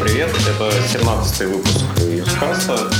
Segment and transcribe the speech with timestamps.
[0.00, 0.30] привет!
[0.48, 2.90] Это 17 выпуск Юскаста.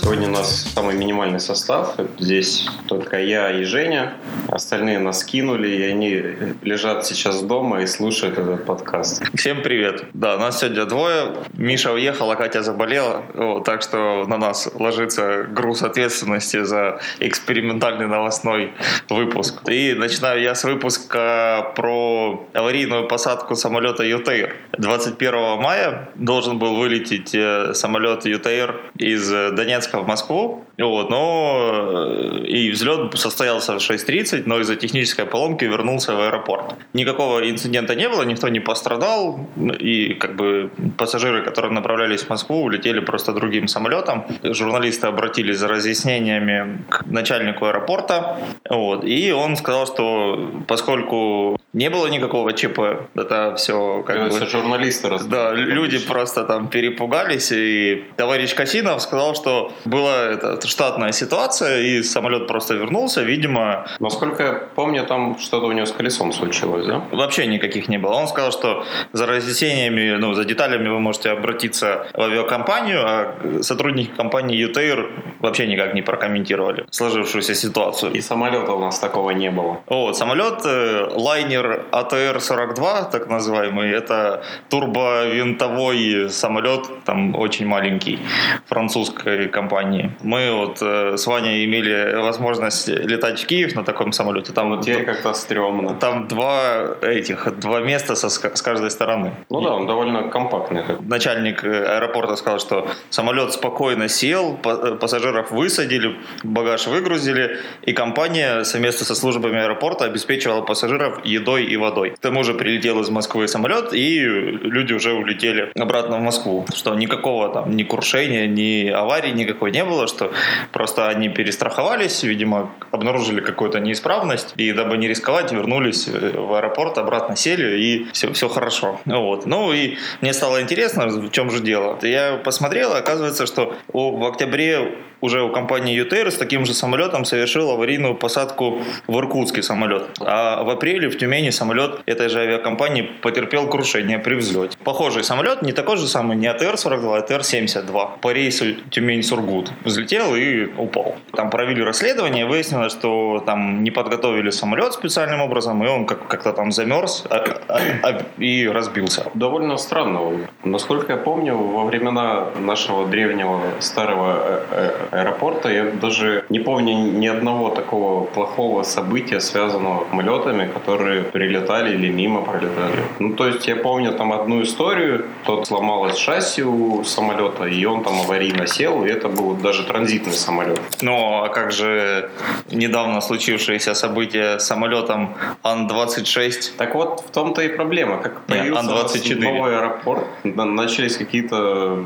[0.00, 1.94] Сегодня у нас самый минимальный состав.
[2.18, 4.14] Здесь только я и Женя.
[4.48, 6.24] Остальные нас кинули, и они
[6.62, 9.22] лежат сейчас дома и слушают этот подкаст.
[9.34, 10.04] Всем привет.
[10.14, 11.34] Да, нас сегодня двое.
[11.52, 13.24] Миша уехал, а Катя заболела.
[13.34, 18.72] Вот, так что на нас ложится груз ответственности за экспериментальный новостной
[19.10, 19.68] выпуск.
[19.68, 24.56] И начинаю я с выпуска про аварийную посадку самолета ЮТР.
[24.78, 30.64] 21 мая должен был вылететь э, самолет ЮТР из Донецка в Москву.
[30.78, 36.74] Вот, но э, и взлет состоялся в 6.30, но из-за технической поломки вернулся в аэропорт.
[36.92, 39.46] Никакого инцидента не было, никто не пострадал,
[39.78, 44.24] и как бы пассажиры, которые направлялись в Москву, улетели просто другим самолетом.
[44.42, 52.06] Журналисты обратились за разъяснениями к начальнику аэропорта, вот, и он сказал, что поскольку не было
[52.06, 52.78] никакого ЧП,
[53.14, 54.46] это все как Это бы...
[54.46, 61.12] журналисты раз- Да, люди просто там перепугались, и товарищ Касинов сказал, что была эта штатная
[61.12, 66.32] ситуация, и самолет просто вернулся, видимо, Насколько я помню, там что-то у него с колесом
[66.32, 67.02] случилось, да?
[67.12, 68.14] вообще никаких не было.
[68.14, 74.10] Он сказал, что за разъяснениями, ну, за деталями вы можете обратиться в авиакомпанию, а сотрудники
[74.16, 78.12] компании ЮТР вообще никак не прокомментировали сложившуюся ситуацию.
[78.12, 79.80] И самолета у нас такого не было.
[79.86, 88.18] Вот, самолет э, лайнер АТР-42, так называемый, это турбовинтовой самолет, там очень маленький,
[88.66, 90.10] французской компании.
[90.22, 94.52] Мы вот э, с Ваней имели возможность летать в Киев на таком самолете.
[94.52, 95.94] Там вот Теперь как-то стрёмно.
[95.94, 99.32] там два этих, два места со, с каждой стороны.
[99.50, 100.82] Ну да, он довольно компактный.
[101.00, 108.64] Начальник э, аэропорта сказал, что самолет спокойно сел, э, пассажиров высадили, багаж выгрузили, и компания
[108.64, 112.10] совместно со службами аэропорта обеспечивала пассажиров едой и водой.
[112.10, 116.66] К тому же прилетел из Москвы самолет, и люди уже улетели обратно в Москву.
[116.74, 120.30] Что никакого там ни крушения, ни аварии никакой не было, что
[120.72, 124.07] просто они перестраховались, видимо, обнаружили какую-то неисправность,
[124.56, 129.00] и дабы не рисковать, вернулись э, в аэропорт, обратно сели, и все, все хорошо.
[129.04, 129.46] Вот.
[129.46, 131.98] Ну и мне стало интересно, в чем же дело.
[132.02, 137.70] Я посмотрел, оказывается, что в октябре уже у компании ЮТР с таким же самолетом совершил
[137.70, 140.04] аварийную посадку в Иркутский самолет.
[140.20, 144.76] А в апреле в Тюмени самолет этой же авиакомпании потерпел крушение при взлете.
[144.84, 149.70] Похожий самолет, не такой же самый, не АТР-42, а АТР-72 по рейсу Тюмень-Сургут.
[149.84, 151.16] Взлетел и упал.
[151.32, 156.52] Там провели расследование, выяснилось, что там не подготовили самолет специальным образом, и он как- как-то
[156.52, 159.26] там замерз а- а- а- и разбился.
[159.34, 160.18] Довольно странно.
[160.64, 166.94] Насколько я помню, во времена нашего древнего старого э, э, аэропорта я даже не помню
[167.18, 173.02] ни одного такого плохого события, связанного с самолетами, которые прилетали или мимо пролетали.
[173.18, 178.02] Ну, то есть я помню там одну историю, тот сломалось шасси у самолета, и он
[178.02, 180.80] там аварийно сел, и это был даже транзитный самолет.
[181.02, 182.30] Ну, а как же
[182.70, 186.76] недавно случившееся событие с самолетом Ан-26?
[186.76, 188.18] Так вот, в том-то и проблема.
[188.18, 189.40] Как появился у нас Ан-24.
[189.40, 192.04] новый аэропорт, на- начались какие-то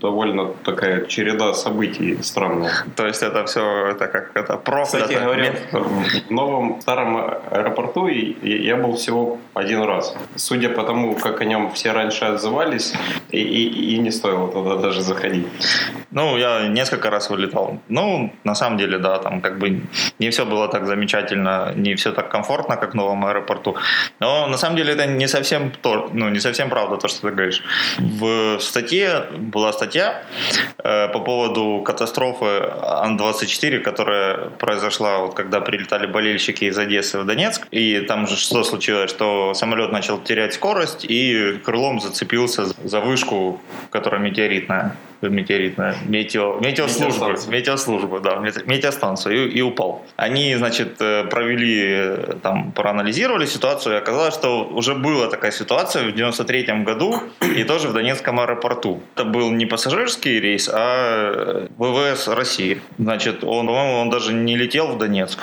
[0.00, 2.72] довольно такая череда событий странная.
[2.96, 4.86] То есть это все, это как это проф.
[4.86, 7.16] Кстати это говоря, в новом старом
[7.50, 10.14] аэропорту и- и я был всего один раз.
[10.36, 12.94] Судя по тому, как о нем все раньше отзывались,
[13.30, 15.46] и, и- и не стоило туда даже заходить.
[16.10, 17.78] Ну, я несколько раз вылетал.
[17.88, 19.80] Ну, на самом деле, да, там как бы
[20.18, 23.76] не все было так замечательно, не все так комфортно, как в новом аэропорту.
[24.20, 27.30] Но на самом деле это не совсем то, ну, не совсем правда то, что ты
[27.34, 27.62] говоришь.
[27.98, 30.22] В статье была статья
[30.78, 32.07] э, по поводу катастрофы
[32.82, 37.66] Ан-24, которая произошла, вот, когда прилетали болельщики из Одессы в Донецк.
[37.70, 43.60] И там же что случилось, что самолет начал терять скорость и крылом зацепился за вышку,
[43.90, 47.52] которая метеоритная метеоритная, метео, метеослужба, Метеостанция.
[47.52, 50.02] метеослужба, да, мете- метеостанцию, и, и упал.
[50.16, 56.04] Они, значит, э, провели, э, там, проанализировали ситуацию, и оказалось, что уже была такая ситуация
[56.08, 57.20] в 93 году,
[57.56, 59.00] и тоже в Донецком аэропорту.
[59.16, 62.80] Это был не пассажирский рейс, а э, ВВС России.
[62.98, 65.38] Значит, он, по-моему, он даже не летел в Донецк,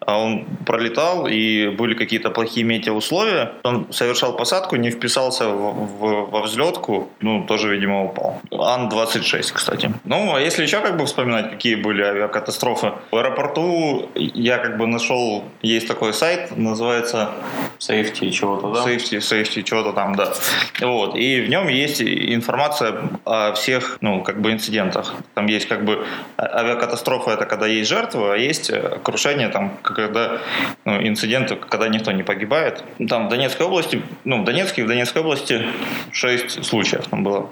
[0.00, 3.52] а он пролетал, и были какие-то плохие метеоусловия.
[3.64, 8.40] Он совершал посадку, не вписался в- в- во взлетку, ну, тоже, видимо, упал.
[8.50, 9.92] Ан-24 26, кстати.
[10.04, 14.86] Ну, а если еще как бы вспоминать, какие были авиакатастрофы, в аэропорту я как бы
[14.86, 17.30] нашел, есть такой сайт, называется
[17.78, 18.84] Safety чего-то, да?
[18.84, 20.32] Safety, safety чего-то там, да.
[20.80, 21.16] Вот.
[21.16, 25.14] И в нем есть информация о всех, ну, как бы инцидентах.
[25.34, 26.04] Там есть как бы
[26.36, 30.40] а, авиакатастрофа, это когда есть жертвы, а есть э, крушение, там, когда
[30.84, 32.82] ну, инциденты, когда никто не погибает.
[33.08, 35.64] Там в Донецкой области, ну, в Донецке, в Донецкой области
[36.10, 37.48] 6 случаев там было.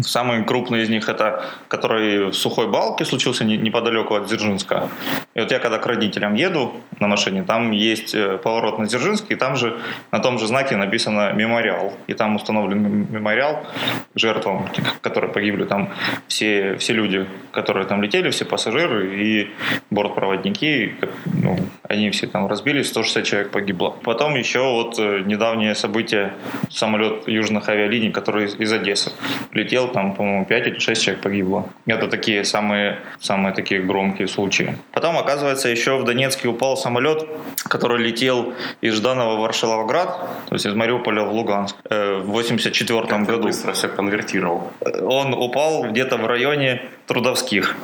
[0.00, 4.88] Самый крупный из них это, который в Сухой Балке случился неподалеку от Дзержинска.
[5.34, 9.30] И вот я когда к родителям еду на машине, там есть э, поворот на Дзержинск,
[9.30, 9.78] и там же
[10.10, 11.94] на том же знаке написано «Мемориал».
[12.06, 13.66] И там установлен мемориал
[14.14, 14.68] жертвам,
[15.00, 15.64] которые погибли.
[15.64, 15.88] Там
[16.28, 19.50] все, все люди, которые там летели, все пассажиры и
[19.90, 21.58] бортпроводники, ну,
[21.88, 23.96] они все там разбились, 160 человек погибло.
[24.02, 26.34] Потом еще вот э, недавнее событие,
[26.70, 29.12] самолет южных авиалиний, который из, из Одессы
[29.52, 31.68] летел, там, по-моему, 5 или 6 человек погибло.
[31.86, 34.76] Это такие самые, самые такие громкие случаи.
[34.92, 37.26] Потом, оказывается, еще в Донецке упал самолет,
[37.64, 40.08] который летел из Жданова в Варшавоград,
[40.48, 43.42] то есть из Мариуполя в Луганск, э, в 84 году.
[43.44, 44.70] быстро все конвертировал.
[45.00, 47.76] Он упал где-то в районе Трудовских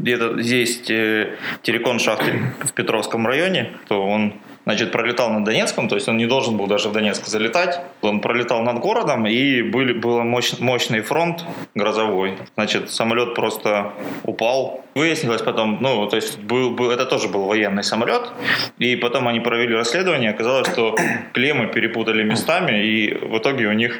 [0.00, 4.34] где-то здесь э, телекон шахты в Петровском районе, то он
[4.64, 7.80] значит, пролетал над Донецком, то есть он не должен был даже в Донецк залетать.
[8.02, 12.38] Он пролетал над городом, и был, был мощ, мощный фронт грозовой.
[12.54, 13.92] Значит, самолет просто
[14.24, 14.84] упал.
[14.94, 18.32] Выяснилось потом, ну, то есть был, был, это тоже был военный самолет,
[18.78, 20.96] и потом они провели расследование, оказалось, что
[21.32, 23.98] клеммы перепутали местами, и в итоге у них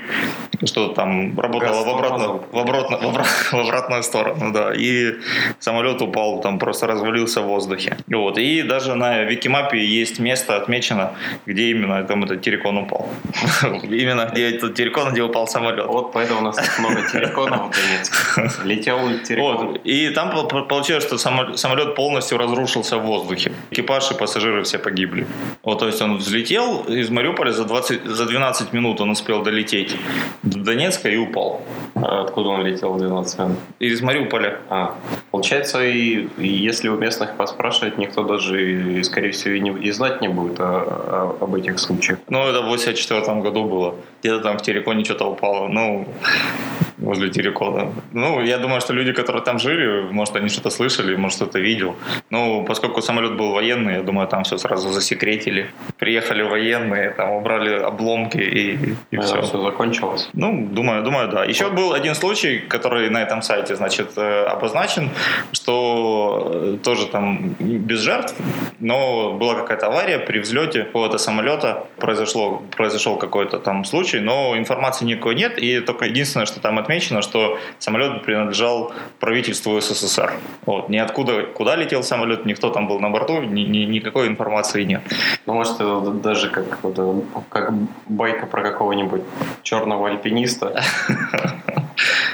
[0.65, 5.15] что-то там работало в, обратно, в, обратно, в, обратно, в обратную сторону, да, и
[5.59, 7.97] самолет упал, там просто развалился в воздухе.
[8.09, 11.13] Вот, и даже на Викимапе есть место отмечено,
[11.47, 13.09] где именно там этот террикон упал.
[13.83, 15.87] Именно где этот террикон, где упал самолет.
[15.87, 18.65] Вот поэтому у нас много терриконов в Донецке.
[18.65, 19.77] Летел террикон.
[19.85, 23.53] И там получилось, что самолет полностью разрушился в воздухе.
[23.71, 25.27] Экипаж и пассажиры все погибли.
[25.63, 29.97] Вот, то есть он взлетел из Мариуполя за, 20, за 12 минут он успел долететь
[30.43, 31.63] до Донецка и упал.
[31.95, 33.59] А откуда он летел в 12 минут?
[33.79, 34.59] Из Мариуполя.
[34.69, 34.95] А,
[35.31, 39.91] получается, и, и если у местных поспрашивать, никто даже, и, скорее всего, и, не, и
[39.91, 42.19] знать не будет о, о, об этих случаях.
[42.29, 43.95] Ну, это в 84 году было.
[44.23, 45.69] Где-то там в Тереконе что-то упало.
[45.69, 46.07] Ну,
[47.11, 47.93] возле Терекона.
[48.13, 51.95] Ну, я думаю, что люди, которые там жили, может, они что-то слышали, может, что-то видел.
[52.31, 55.67] Ну, поскольку самолет был военный, я думаю, там все сразу засекретили.
[55.99, 59.43] Приехали военные, там убрали обломки и, и а, все.
[59.43, 60.31] Все закончилось?
[60.35, 61.45] Ну, думаю, думаю, да.
[61.45, 65.11] Еще был один случай, который на этом сайте, значит, э, обозначен,
[65.53, 68.35] что э, тоже там без жертв,
[68.79, 75.07] но была какая-то авария при взлете какого-то самолета, произошло, произошел какой-то там случай, но информации
[75.07, 80.33] никакой нет, и только единственное, что там отмечено, что самолет принадлежал правительству СССР.
[80.67, 80.89] Вот.
[80.89, 85.03] Ниоткуда, куда летел самолет, никто там был на борту, ни, ни, никакой информации нет.
[85.47, 86.79] Ну, может, это даже как,
[87.49, 87.73] как
[88.07, 89.23] байка про какого-нибудь
[89.63, 90.83] черного альпиниста.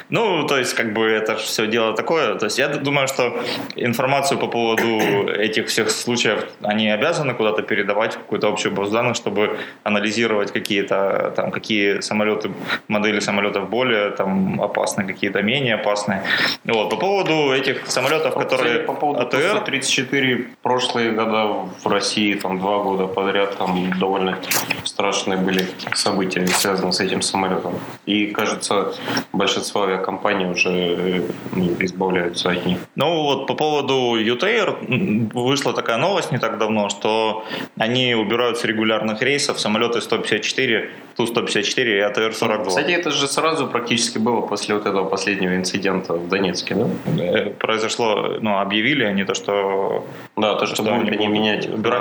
[0.09, 2.35] Ну, то есть, как бы это все дело такое.
[2.37, 3.43] То есть, я думаю, что
[3.75, 9.59] информацию по поводу этих всех случаев они обязаны куда-то передавать какую-то общую базу данных, чтобы
[9.83, 12.51] анализировать какие-то там, какие самолеты,
[12.89, 16.23] модели самолетов более там опасны, какие-то менее опасные.
[16.65, 16.91] Вот.
[16.91, 19.65] По поводу этих самолетов, по, которые по поводу АТР...
[19.67, 24.39] 34 прошлые года в России, там два года подряд, там довольно
[24.85, 27.75] страшные были события, связанные с этим самолетом.
[28.07, 28.93] И, кажется,
[29.33, 31.23] большинство авиакомпаний уже
[31.53, 32.79] ну, избавляются от них.
[32.95, 37.45] Ну вот по поводу UTR вышла такая новость не так давно, что
[37.79, 42.69] они убирают с регулярных рейсов самолеты 154, Ту-154 и АТР-42.
[42.69, 46.87] Кстати, это же сразу практически было после вот этого последнего инцидента в Донецке, да?
[47.23, 50.07] Э, произошло, ну, объявили они то, что...
[50.37, 52.01] Да, то, что, что будут они менять убирать.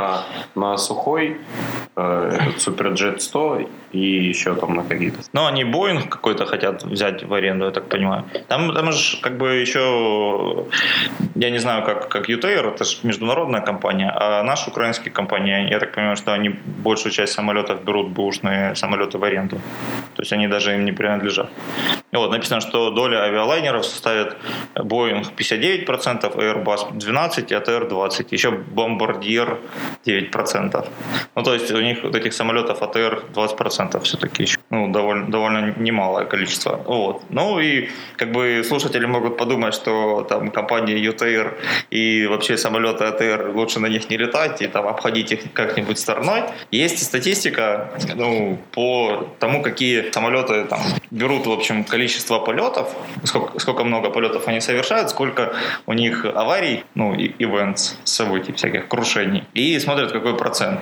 [0.55, 1.37] на, на сухой,
[1.95, 5.19] э, этот Суперджет 100 и еще там на какие-то.
[5.33, 8.23] Ну, они Боинг какой-то хотят взять в аренду, я так понимаю.
[8.47, 10.65] Там, там же как бы еще,
[11.35, 15.79] я не знаю, как, как UTR, это же международная компания, а наша украинская компания, я
[15.79, 16.49] так понимаю, что они
[16.83, 19.57] большую часть самолетов берут бэушные самолеты в аренду.
[20.15, 21.49] То есть они даже им не принадлежат.
[22.15, 24.37] И вот написано, что доля авиалайнеров составит
[24.73, 29.57] Boeing 59%, Airbus 12%, ATR 20%, еще Bombardier
[30.05, 30.87] 9%.
[31.35, 34.57] Ну, то есть у них вот этих самолетов ATR 20% все-таки еще.
[34.69, 36.77] Ну, довольно, довольно немалое количество.
[36.85, 37.23] Вот.
[37.29, 41.53] Ну и как бы слушатели могут подумать, что там компания UTR
[41.89, 46.43] и вообще самолеты ATR лучше на них не летать и там обходить их как-нибудь стороной.
[46.71, 50.79] Есть статистика ну, по тому, какие самолеты там
[51.11, 55.53] берут, в общем, количество количество полетов, сколько, сколько много полетов они совершают, сколько
[55.87, 60.81] у них аварий, ну, и events, событий всяких, крушений, и смотрят, какой процент.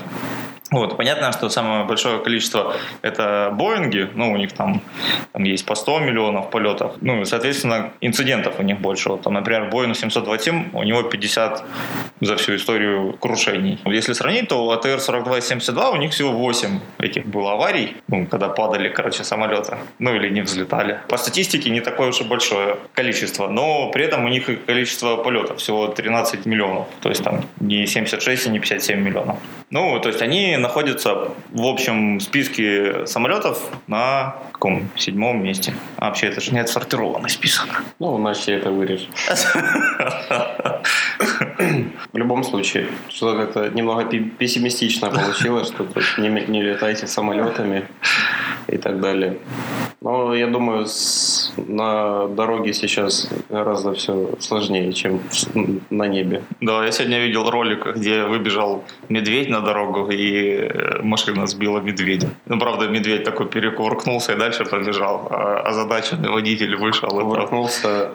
[0.72, 4.82] Вот, понятно, что самое большое количество это Боинги, ну, у них там,
[5.32, 9.10] там есть по 100 миллионов полетов, ну, и, соответственно, инцидентов у них больше.
[9.10, 11.63] Вот, там, например, Boeing 727, у него 50
[12.22, 13.79] за всю историю крушений.
[13.86, 18.50] Если сравнить, то АТР-42 и 72 у них всего 8 этих было аварий, ну, когда
[18.50, 21.00] падали, короче, самолеты, ну, или не взлетали.
[21.08, 25.58] По статистике не такое уж и большое количество, но при этом у них количество полетов
[25.58, 29.38] всего 13 миллионов, то есть там не 76 и не 57 миллионов.
[29.70, 35.74] Ну, то есть они находится в общем списке самолетов на каком седьмом месте.
[35.98, 37.84] А вообще это же не отсортированный список.
[38.00, 39.12] Ну, у нас все это вырежем.
[42.13, 45.86] В любом случае, что-то это немного пессимистично получилось, что
[46.17, 47.88] не летайте самолетами
[48.67, 49.38] и так далее.
[50.03, 55.22] Но я думаю, с, на дороге сейчас гораздо все сложнее, чем
[55.89, 56.43] на небе.
[56.60, 60.69] Да, я сегодня видел ролик, где выбежал медведь на дорогу, и
[61.01, 62.27] машина сбила медведя.
[62.48, 67.07] Ну, правда, медведь такой перекувыркнулся и дальше побежал, а, а задаченный водитель вышел.
[67.07, 68.12] Кувыркнулся,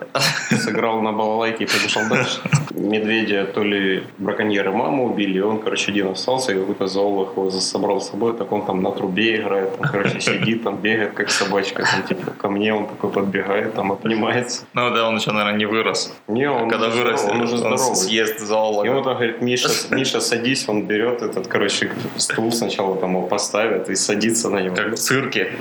[0.51, 2.39] сыграл на балалайке и побежал дальше.
[2.75, 7.99] Медведя то ли браконьеры маму убили, он, короче, один остался, и какой-то зоолог его собрал
[7.99, 11.78] с собой, так он там на трубе играет, там, короче, сидит, там бегает, как собачка,
[11.83, 14.65] там, типа, ко мне он такой подбегает, там, обнимается.
[14.73, 16.13] Ну да, он еще, наверное, не вырос.
[16.27, 17.87] Не, он Когда уже вырос, он уже здоровый.
[17.89, 18.87] он съест зоолога.
[18.87, 23.27] И он там говорит, Миша, Миша, садись, он берет этот, короче, стул сначала там его
[23.27, 24.75] поставят и садится на него.
[24.75, 25.51] Как в цирке.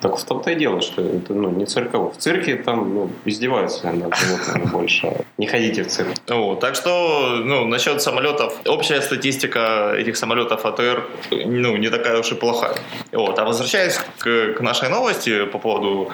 [0.00, 2.10] Так в том-то и дело, что это ну, не цирково.
[2.10, 5.24] В цирке там ну, издеваются над животными больше.
[5.38, 6.08] Не ходите в цирк.
[6.28, 12.32] О, так что, ну, насчет самолетов, общая статистика этих самолетов АТР, ну, не такая уж
[12.32, 12.76] и плохая.
[13.12, 13.38] Вот.
[13.38, 16.10] А возвращаясь к, к нашей новости по поводу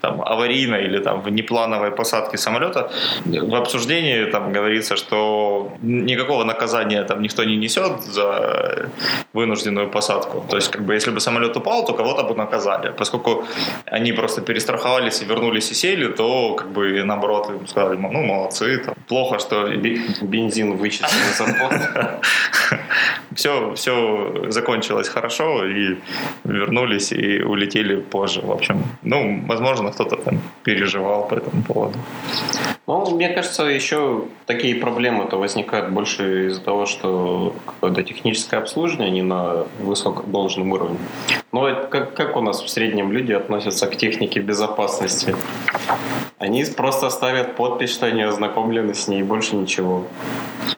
[0.00, 2.90] там, аварийной или там внеплановой посадки самолета,
[3.24, 8.88] в обсуждении там говорится, что никакого наказания там никто не несет за
[9.32, 10.44] вынужденную посадку.
[10.48, 12.92] То есть, как бы, если бы самолет упал, то кого-то бы наказали.
[12.98, 13.44] Поскольку
[13.86, 18.78] они просто перестраховались и вернулись и сели, то, как бы, наоборот, им сказали, ну, молодцы,
[18.78, 19.66] там, плохо, что...
[20.22, 21.76] Бензин вычислен зарплату.
[23.36, 25.96] Все, все закончилось хорошо, и
[26.44, 28.82] вернулись, и улетели позже, в общем.
[29.02, 31.98] Ну, возможно, кто-то там переживал по этому поводу.
[32.86, 39.22] Ну, мне кажется, еще такие проблемы-то возникают больше из-за того, что какое-то техническое обслуживание не
[39.22, 40.98] на высоком должном уровне.
[41.50, 45.34] Но как, как у нас в среднем люди относятся к технике безопасности?
[46.38, 50.06] Они просто ставят подпись, что они ознакомлены с ней, больше ничего.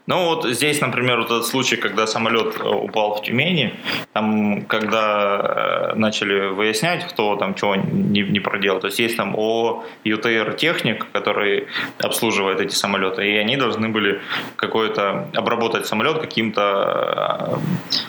[0.06, 3.74] Ну вот здесь, например, вот этот случай, когда самолет э, упал в Тюмени,
[4.14, 9.34] там, когда э, начали выяснять, кто там чего не, не проделал, то есть есть там
[9.36, 11.66] о ЮТР техник, который
[12.02, 14.20] обслуживает эти самолеты, и они должны были
[14.56, 17.58] какой-то обработать самолет каким-то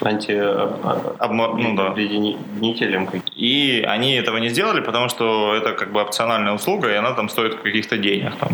[0.02, 0.32] э, анти
[1.20, 1.54] обма...
[1.58, 1.94] ну, да.
[3.36, 7.30] И они этого не сделали, потому что это как бы опциональная услуга, и она там
[7.30, 8.50] стоит каких-то денег, там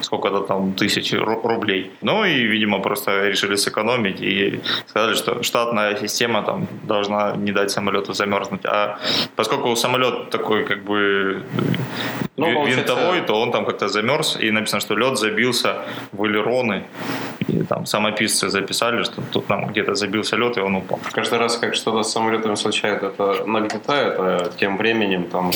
[0.00, 1.90] сколько-то там тысяч рублей.
[2.02, 7.70] Ну и, видимо, просто решили сэкономить и сказали, что штатная система там должна не дать
[7.70, 8.64] самолету замерзнуть.
[8.64, 8.98] А
[9.36, 11.42] поскольку самолет такой как бы
[12.40, 15.82] ну, винтовой, то он там как-то замерз, и написано, что лед забился
[16.12, 16.84] в элероны.
[17.48, 21.00] И там самописцы записали, что тут там где-то забился лед, и он упал.
[21.12, 25.50] Каждый раз, как что-то с самолетами случается, это нагнетает, а тем временем там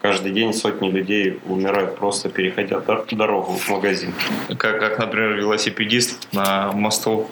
[0.00, 2.80] каждый день сотни людей умирают просто переходя
[3.10, 4.12] дорогу в магазин.
[4.58, 7.28] Как, как например, велосипедист на мосту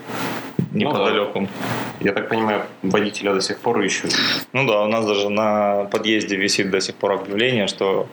[0.75, 1.41] неподалеку.
[1.41, 2.05] Ну, да.
[2.05, 4.13] Я так понимаю, водителя до сих пор ищут.
[4.53, 8.09] Ну да, у нас даже на подъезде висит до сих пор объявление, что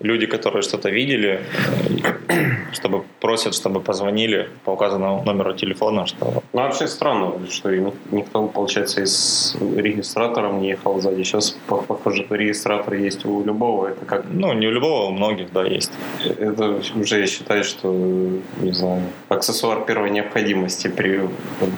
[0.00, 1.40] люди, которые что-то видели,
[2.28, 2.34] э,
[2.72, 6.42] чтобы просят, чтобы позвонили по указанному номеру телефона, что...
[6.52, 7.70] Ну, вообще странно, что
[8.10, 11.22] никто, получается, из регистратором не ехал сзади.
[11.22, 13.88] Сейчас, похоже, регистратор есть у любого.
[13.88, 14.24] Это как...
[14.30, 15.92] Ну, не у любого, у многих, да, есть.
[16.24, 17.92] Это уже, я считаю, что,
[18.60, 21.20] не знаю, аксессуар первой необходимости при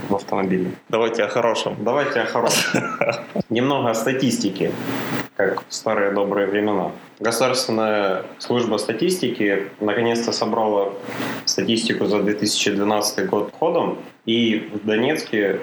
[0.08, 0.72] в автомобиле.
[0.88, 1.76] Давайте о хорошем.
[1.80, 2.82] Давайте о хорошем.
[3.48, 4.72] Немного о статистике,
[5.36, 6.90] как в старые добрые времена.
[7.20, 10.92] Государственная служба статистики наконец-то собрала
[11.44, 15.60] статистику за 2012 год ходом, и в Донецке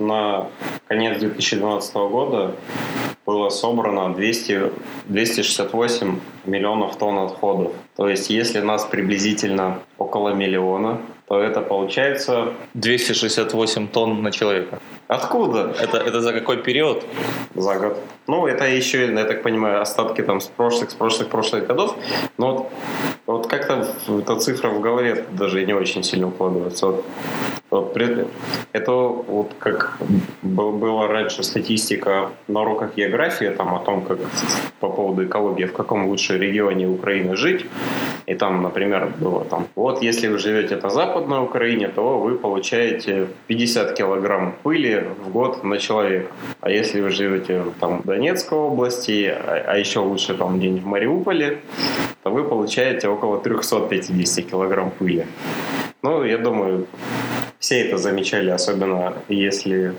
[0.00, 0.48] на
[0.88, 2.54] конец 2012 года
[3.24, 4.72] было собрано 200,
[5.06, 7.72] 268 миллионов тонн отходов.
[7.96, 11.00] То есть если нас приблизительно около миллиона,
[11.32, 12.52] то это получается...
[12.74, 14.80] 268 тонн на человека.
[15.12, 15.74] Откуда?
[15.78, 17.04] Это, это за какой период?
[17.54, 17.98] За год.
[18.26, 21.94] Ну, это еще, я так понимаю, остатки там с прошлых, с прошлых, прошлых годов.
[22.38, 22.72] Но вот,
[23.26, 26.86] вот как-то эта цифра в голове даже не очень сильно укладывается.
[26.86, 27.04] Вот,
[27.70, 27.98] вот,
[28.72, 29.98] это вот как
[30.42, 34.18] была раньше статистика на уроках географии там, о том, как
[34.80, 37.66] по поводу экологии, в каком лучше регионе Украины жить.
[38.26, 43.26] И там, например, было там, вот если вы живете на Западной Украине, то вы получаете
[43.46, 46.32] 50 килограмм пыли в год на человека.
[46.60, 50.86] А если вы живете там в Донецкой области, а, а еще лучше там где-нибудь в
[50.86, 51.58] Мариуполе,
[52.22, 55.26] то вы получаете около 350 килограмм пыли.
[56.02, 56.86] Ну, я думаю,
[57.58, 59.94] все это замечали, особенно если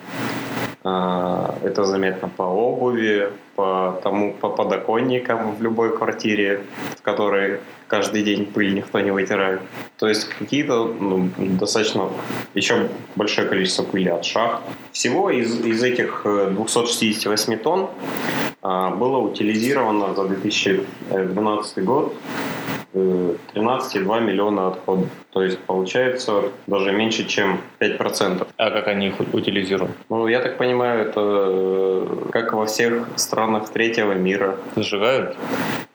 [0.84, 6.62] это заметно по обуви, по тому, по подоконникам в любой квартире,
[6.98, 9.62] в которой каждый день пыль никто не вытирает.
[9.98, 12.10] То есть какие-то ну, достаточно
[12.54, 14.62] еще большое количество пыли от шахт.
[14.92, 17.90] Всего из, из этих 268 э, тонн
[18.62, 22.14] а, было утилизировано за 2012 год
[22.94, 25.10] 13,2 миллиона отходов.
[25.32, 28.48] То есть получается даже меньше, чем 5%.
[28.58, 29.92] А как они их утилизируют?
[30.10, 34.58] Ну, я так понимаю, это э, как во всех странах третьего мира.
[34.76, 35.36] Зажигают?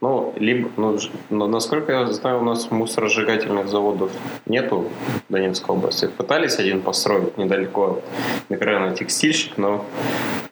[0.01, 4.13] Ну, либо, ну, насколько я знаю, у нас мусоросжигательных заводов
[4.47, 4.91] нету
[5.29, 6.07] в Донецкой области.
[6.07, 8.05] Пытались один построить недалеко от
[8.49, 9.85] микрорайона текстильщик, но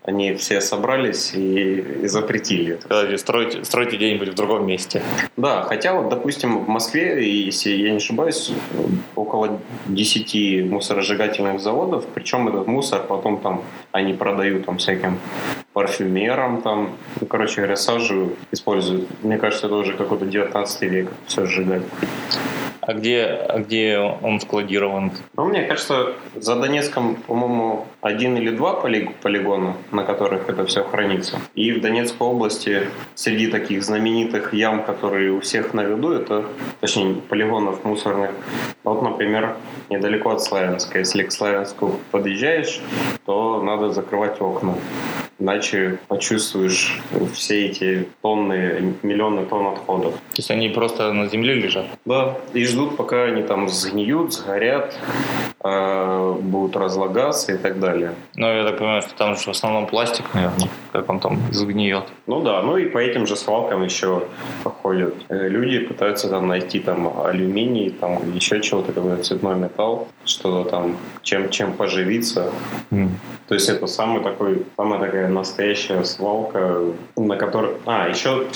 [0.07, 3.19] они все собрались и, и запретили это.
[3.19, 5.03] Стройте, стройте где-нибудь в другом месте.
[5.37, 8.53] Да, хотя вот, допустим, в Москве, если я не ошибаюсь,
[9.17, 15.19] около 10 мусоросжигательных заводов, причем этот мусор потом там они продают там всяким
[15.73, 19.09] парфюмерам там, ну, короче говоря, сажу используют.
[19.23, 21.83] Мне кажется, это уже какой-то 19 век все сжигать.
[22.87, 25.11] А где, а где он складирован?
[25.37, 31.41] Ну, мне кажется, за Донецком, по-моему, один или два полигона, на которых это все хранится.
[31.57, 36.45] И в Донецкой области среди таких знаменитых ям, которые у всех на виду, это,
[36.81, 38.31] точнее, полигонов мусорных,
[38.85, 39.57] вот, например,
[39.91, 41.01] недалеко от Славянска.
[41.01, 42.81] Если к Славянску подъезжаешь,
[43.25, 44.77] то надо закрывать окна
[45.39, 47.01] иначе почувствуешь
[47.35, 50.15] все эти тонны, миллионы тонн отходов.
[50.15, 51.87] То есть они просто на земле лежат?
[52.05, 54.99] Да, и ждут, пока они там сгниют, сгорят,
[55.63, 58.15] э, будут разлагаться и так далее.
[58.35, 62.05] Ну, я так понимаю, что там же в основном пластик, наверное, как он там сгниет.
[62.27, 64.23] Ну да, ну и по этим же свалкам еще
[64.83, 70.71] ходят э, люди, пытаются там найти там алюминий, там еще чего-то, какой-то цветной металл, что-то
[70.71, 72.51] там, чем, чем поживиться.
[72.91, 73.11] Mm.
[73.49, 76.81] То есть это самый такой, самая такая настоящая свалка,
[77.17, 77.75] на которой...
[77.85, 78.47] А, еще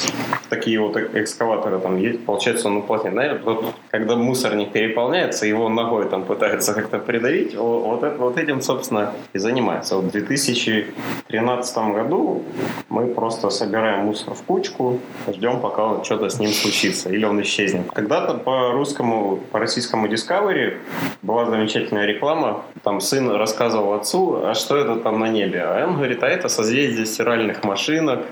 [0.50, 3.14] такие вот экскаваторы там есть, получается, ну, плотнее.
[3.14, 8.36] Наверное, вот, когда мусорник переполняется, его ногой там пытаются как-то придавить, вот, вот, это, вот
[8.36, 9.96] этим, собственно, и занимается.
[9.96, 12.42] Вот в 2013 году
[12.88, 17.90] мы просто собираем мусор в кучку, ждем, пока что-то с ним случится, или он исчезнет.
[17.92, 20.76] Когда-то по русскому, по российскому Discovery
[21.22, 25.62] была замечательная реклама, там сын рассказывал отцу, а что это там на небе?
[25.62, 28.24] А он говорит, а это созвездие стиральных машинок,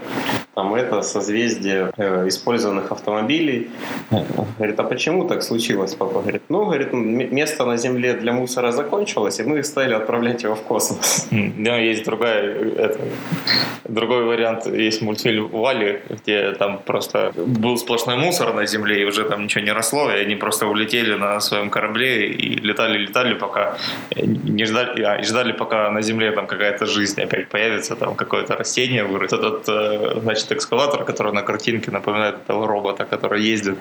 [0.59, 3.69] там это созвездие э, использованных автомобилей.
[4.59, 6.21] Говорит, а почему так случилось, папа?
[6.21, 10.63] Говорит, ну, говорит, место на Земле для мусора закончилось, и мы стали отправлять его в
[10.63, 11.29] космос.
[11.59, 12.43] Да, есть другая,
[12.77, 12.99] это,
[13.85, 19.25] другой вариант, есть мультфильм Вали, где там просто был сплошной мусор на Земле, и уже
[19.25, 23.77] там ничего не росло, и они просто улетели на своем корабле и летали-летали, пока
[24.17, 28.57] не ждали, а, и ждали, пока на Земле там какая-то жизнь опять появится, там какое-то
[28.57, 29.39] растение вырастет.
[29.39, 33.79] Этот, э, значит, экскаватор, который на картинке напоминает этого робота, который ездит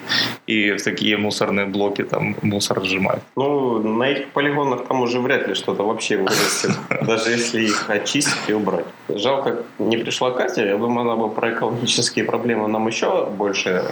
[0.49, 3.21] и в такие мусорные блоки там мусор сжимает.
[3.35, 6.71] Ну, на этих полигонах там уже вряд ли что-то вообще вырастет,
[7.07, 8.85] даже если их очистить и убрать.
[9.09, 13.83] Жалко, не пришла Катя, я думаю, она бы про экологические проблемы нам еще больше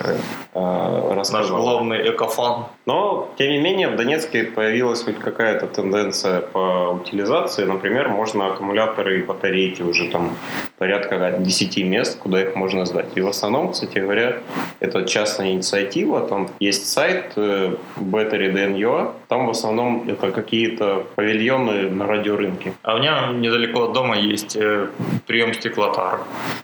[0.54, 1.36] э, рассказывала.
[1.36, 2.66] Наш главный экофан.
[2.86, 7.66] Но, тем не менее, в Донецке появилась хоть какая-то тенденция по утилизации.
[7.66, 10.32] Например, можно аккумуляторы и батарейки уже там
[10.78, 13.08] порядка 10 мест, куда их можно сдать.
[13.16, 14.38] И в основном, кстати говоря,
[14.80, 16.28] это частная инициатива.
[16.28, 19.14] Там есть сайт э, battery.dn.ua.
[19.28, 22.74] Там в основном это какие-то павильоны на радиорынке.
[22.84, 24.88] А у меня недалеко от дома есть э,
[25.28, 26.20] прием стеклотар.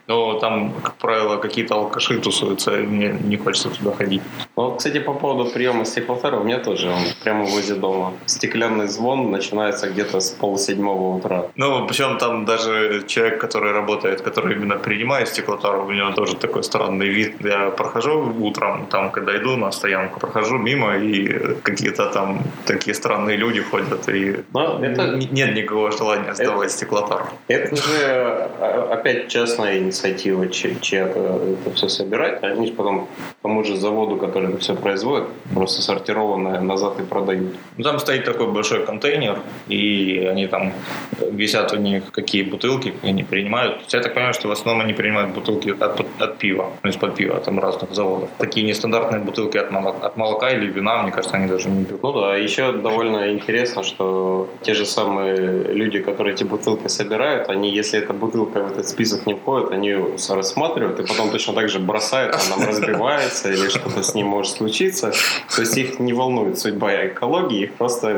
[0.08, 4.22] Но там, как правило, какие-то алкаши тусуются, и мне не хочется туда ходить.
[4.58, 8.14] Ну, кстати, по поводу приема стеклотара, у меня тоже он прямо возле дома.
[8.26, 11.46] Стеклянный звон начинается где-то с полседьмого утра.
[11.56, 15.86] Ну, причем там даже человек, который работает который именно принимает стеклотару.
[15.86, 17.36] У него тоже такой странный вид.
[17.46, 23.38] Я прохожу утром, там, когда иду на стоянку, прохожу мимо, и какие-то там такие странные
[23.38, 25.18] люди ходят, и Но это...
[25.32, 26.78] нет никакого желания сдавать это...
[26.78, 27.26] стеклотару.
[27.48, 32.44] Это же а, опять частная инициатива чья-то это все собирать.
[32.44, 33.08] Они же потом
[33.42, 37.56] тому же заводу, который это все производит, просто сортированное назад и продают.
[37.78, 40.74] Ну, там стоит такой большой контейнер, и они там
[41.20, 43.82] висят у них какие бутылки они принимают.
[43.90, 47.40] Я так понимаю, что в основном они принимают бутылки от, от пива, ну, из-под пива,
[47.40, 48.30] там разных заводов.
[48.38, 52.04] Такие нестандартные бутылки от молока, от молока или вина, мне кажется, они даже не берут.
[52.04, 55.38] Ну да, еще довольно интересно, что те же самые
[55.74, 59.88] люди, которые эти бутылки собирают, они, если эта бутылка в этот список не входит, они
[59.90, 64.52] ее рассматривают и потом точно так же бросают, она разбивается или что-то с ним может
[64.52, 65.12] случиться.
[65.56, 68.16] То есть их не волнует судьба экологии, их просто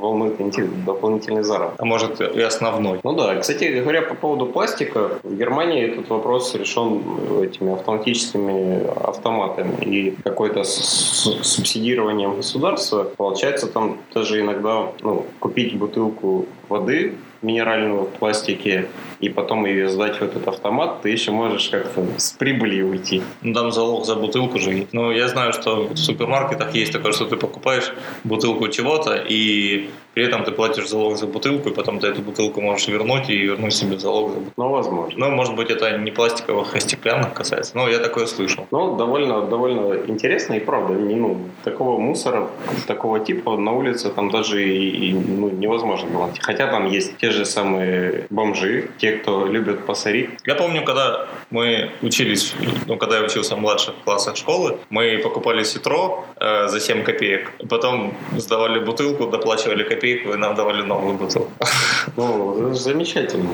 [0.00, 0.38] волнует
[0.84, 1.80] дополнительный заработок.
[1.80, 3.00] А может и основной.
[3.02, 7.02] Ну да, кстати говоря, по поводу пластика, в Германии этот вопрос решен
[7.42, 13.04] этими автоматическими автоматами и какой-то субсидированием государства.
[13.16, 18.88] Получается, там даже иногда ну, купить бутылку воды минеральную в пластике
[19.20, 23.22] и потом ее сдать в этот автомат, ты еще можешь как-то с прибыли уйти.
[23.42, 24.86] Ну, там залог за бутылку же.
[24.92, 27.92] Ну, я знаю, что в супермаркетах есть такое, что ты покупаешь
[28.24, 32.60] бутылку чего-то, и при этом ты платишь залог за бутылку, и потом ты эту бутылку
[32.60, 34.52] можешь вернуть и вернуть себе залог за бутылку.
[34.56, 35.14] Ну, возможно.
[35.16, 37.76] Ну, может быть, это не пластиковых, а стеклянных касается.
[37.76, 38.66] Но я такое слышал.
[38.72, 40.94] Ну, довольно, довольно интересно и правда.
[40.94, 42.48] Не, ну, такого мусора,
[42.88, 46.30] такого типа на улице там даже и, и ну, невозможно было.
[46.40, 50.30] Хотя там есть те же самые бомжи, те, кто любят посорить.
[50.46, 52.54] Я помню, когда мы учились,
[52.88, 57.52] ну, когда я учился в младших классах школы, мы покупали ситро э, за 7 копеек,
[57.68, 61.50] потом сдавали бутылку, доплачивали копейку и нам давали новую бутылку.
[62.16, 63.50] Ну, замечательно.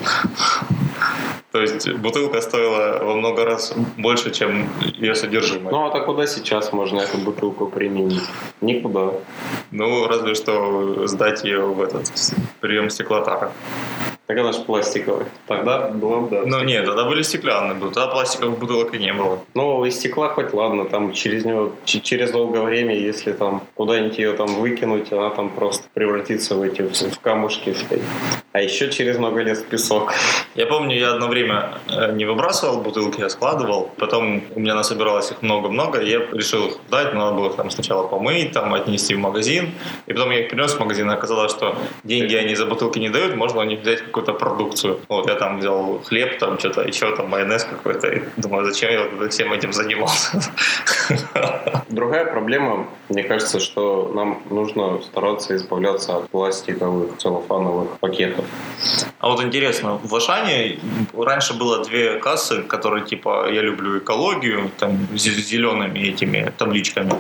[1.53, 5.73] То есть бутылка стоила во много раз больше, чем ее содержимое.
[5.73, 8.23] Ну а так куда сейчас можно эту бутылку применить?
[8.61, 9.13] Никуда.
[9.71, 12.13] Ну, разве что сдать ее в этот
[12.61, 13.53] прием стеклотара.
[14.27, 15.27] Так она же пластиковая.
[15.47, 16.43] Тогда было, да.
[16.47, 19.41] Ну нет, тогда были стеклянные, тогда пластиковых бутылок и не было.
[19.53, 24.33] Ну, из стекла хоть ладно, там через него, через долгое время, если там куда-нибудь ее
[24.33, 27.75] там выкинуть, она там просто превратится в эти, в камушки.
[28.53, 30.15] А еще через много лет в песок.
[30.55, 33.91] Я помню, я одно время э, не выбрасывал бутылки, я складывал.
[33.99, 37.69] Потом у меня насобиралось их много-много, и я решил их дать, надо было их там
[37.69, 39.73] сначала помыть, там отнести в магазин.
[40.07, 43.11] И потом я их принес в магазин, и оказалось, что деньги они за бутылки не
[43.11, 45.01] дают, можно у них взять какую-то продукцию.
[45.09, 48.07] Вот, я там взял хлеб, там что-то еще, там майонез какой-то.
[48.07, 50.41] И думаю, зачем я вот всем этим занимался?
[51.89, 58.45] Другая проблема, мне кажется, что нам нужно стараться избавляться от пластиковых целлофановых пакетов.
[59.19, 60.79] А вот интересно, в Ашане
[61.17, 67.13] раньше было две кассы, которые типа «Я люблю экологию», там с зелеными этими табличками,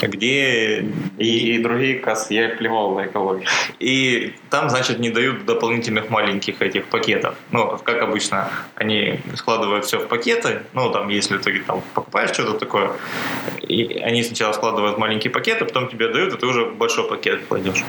[0.00, 0.84] где...
[1.18, 3.46] И, и другие кассы «Я плевал на экологию».
[3.78, 7.34] И там, значит, не дают дополнительных маленьких этих пакетов.
[7.50, 10.62] Ну, как обычно, они складывают все в пакеты.
[10.72, 12.92] Ну, там, если ты там покупаешь что-то такое,
[13.60, 17.84] и они сначала складывают маленькие пакеты, потом тебе дают, и ты уже большой пакет кладешь.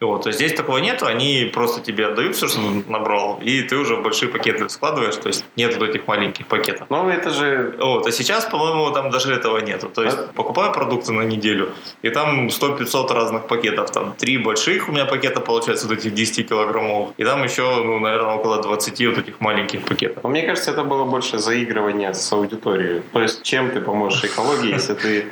[0.00, 3.96] Вот, а здесь такого нет, они просто тебе отдают все, что набрал, и ты уже
[3.96, 6.86] в большие пакеты складываешь, то есть нет вот этих маленьких пакетов.
[6.90, 7.74] Ну, это же...
[7.78, 9.88] Вот, а сейчас, по-моему, там даже этого нету.
[9.88, 10.32] То есть а?
[10.34, 15.40] покупаю продукты на неделю, и там 100-500 разных пакетов, там три больших у меня пакета
[15.40, 19.84] получается, вот этих 10 килограммов, и там еще, ну, наверное, около 20 вот этих маленьких
[19.84, 20.22] пакетов.
[20.22, 23.02] Но мне кажется, это было больше заигрывание с аудиторией.
[23.12, 25.30] То есть чем ты поможешь экологии, если ты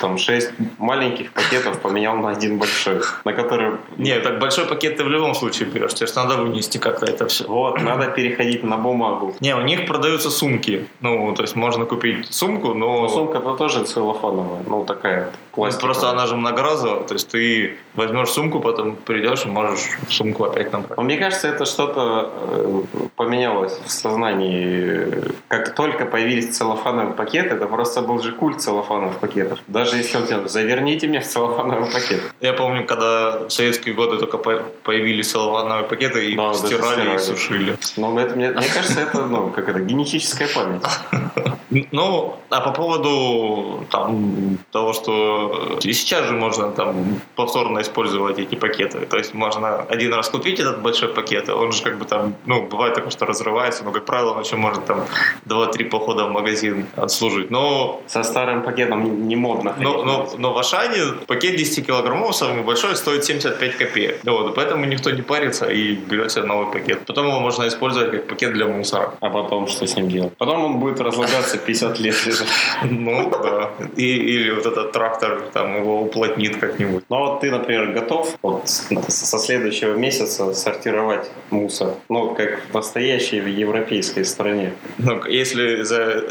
[0.00, 3.72] там 6 маленьких пакетов поменял на один большой, на который...
[3.96, 7.44] Не, так большой пакет ты в любом случае берешь, тебе надо вынести как-то это все.
[7.46, 9.34] Вот, надо переходить на бумагу.
[9.40, 10.86] Не, у них продаются сумки.
[11.00, 13.02] Ну, то есть можно купить сумку, но...
[13.02, 15.94] но сумка-то тоже целлофановая, ну такая пластиковая.
[15.94, 20.72] Просто она же многоразовая, то есть ты возьмешь сумку, потом придешь и можешь сумку опять
[20.72, 20.98] набрать.
[20.98, 22.82] Мне кажется, это что-то э,
[23.16, 25.06] поменялось в сознании.
[25.48, 29.58] Как только появились целлофановые пакеты, это просто был же культ целлофановых пакетов.
[29.66, 32.20] Даже если он тебе, заверните мне в целлофановый пакет.
[32.40, 37.18] Я помню, когда в советские годы только появились целлофановые пакеты, и да, стирали, стирали и
[37.18, 37.76] сушили.
[37.96, 40.82] Но это, мне, мне кажется, это ну, как это, генетическая память.
[41.70, 48.54] Ну, а по поводу там, того, что и сейчас же можно там повторно использовать эти
[48.54, 49.00] пакеты.
[49.00, 52.34] То есть можно один раз купить этот большой пакет, а он же как бы там,
[52.46, 55.04] ну, бывает такое, что разрывается, но, как правило, он еще может там
[55.46, 57.50] 2-3 похода в магазин отслужить.
[57.50, 58.00] Но...
[58.06, 59.74] Со старым пакетом не модно.
[59.78, 64.20] Но, но, но в Ашане пакет 10 килограммов самый большой стоит 75 копеек.
[64.24, 67.04] Вот, поэтому никто не парится и берет себе новый пакет.
[67.06, 69.14] Потом его можно использовать как пакет для мусора.
[69.20, 70.36] А потом что с ним делать?
[70.38, 72.48] Потом он будет разлагаться 50 лет лежать.
[72.82, 73.70] Ну, да.
[73.96, 77.04] И, или вот этот трактор там его уплотнит как-нибудь.
[77.08, 81.94] Ну, а вот ты, например, готов вот со следующего месяца сортировать мусор?
[82.08, 84.72] Ну, как в настоящей европейской стране.
[84.98, 86.24] Ну, если за,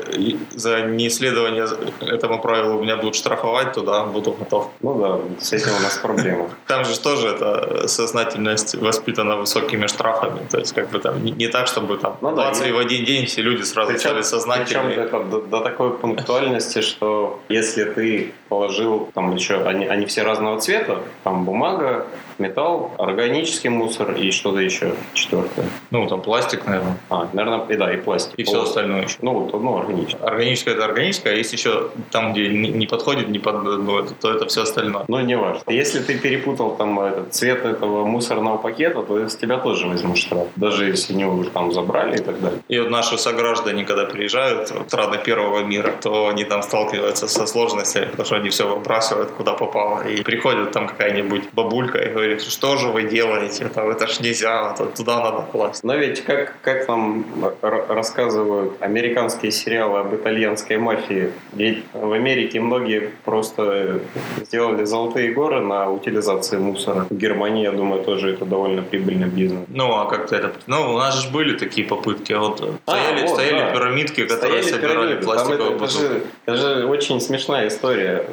[0.52, 1.68] за неисследование
[2.02, 4.70] этому правилу меня будут штрафовать, то да, буду готов.
[4.82, 6.50] Ну да, с этим у нас проблема.
[6.68, 10.40] Там же тоже это сознательность воспитана высокими штрафами.
[10.50, 12.78] То есть, как бы там не, не так, чтобы там ну, 20 да, и в
[12.78, 14.94] один день все люди сразу причем, стали сознательными.
[14.94, 20.60] Причем до, до такой пунктуальности, что если ты положил там еще, они, они все разного
[20.60, 22.06] цвета, там бумага,
[22.40, 25.66] металл, органический мусор и что-то еще четвертое.
[25.92, 26.98] Ну, там пластик, наверное.
[27.10, 28.34] А, наверное, и да, и пластик.
[28.38, 29.18] И все остальное еще.
[29.22, 30.28] Ну, вот одно органическое.
[30.28, 34.14] Органическое это органическое, а если еще там, где не, не подходит, не под, ну, это,
[34.14, 35.06] то это все остальное.
[35.08, 35.62] Ну, не важно.
[35.72, 40.48] Если ты перепутал там этот цвет этого мусорного пакета, то с тебя тоже возьмут штраф.
[40.56, 42.60] Даже если не уже там забрали и так далее.
[42.68, 47.46] И вот наши сограждане, когда приезжают в страны первого мира, то они там сталкиваются со
[47.46, 50.08] сложностями, потому что они все выбрасывают куда попало.
[50.08, 54.76] И приходит там какая-нибудь бабулька и говорит, что же вы делаете, это, это ж нельзя,
[54.96, 55.84] туда надо класть.
[55.84, 57.26] Но ведь как, как нам
[57.62, 64.02] рассказывают американские сериалы об итальянской мафии, ведь в Америке многие просто
[64.42, 67.06] сделали золотые горы на утилизации мусора.
[67.10, 69.66] В Германии, я думаю, тоже это довольно прибыльный бизнес.
[69.68, 70.54] Ну, а как-то это...
[70.68, 72.34] Ну, у нас же были такие попытки.
[72.34, 73.72] Вот а, стояли, вот, стояли да.
[73.72, 75.26] пирамидки, которые стояли собирали пирамиды.
[75.26, 78.27] пластиковые это, это, же, это же очень смешная история.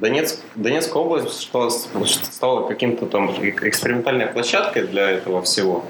[0.00, 5.84] Донецк, Донецкая область стала, стала каким-то там экспериментальной площадкой для этого всего.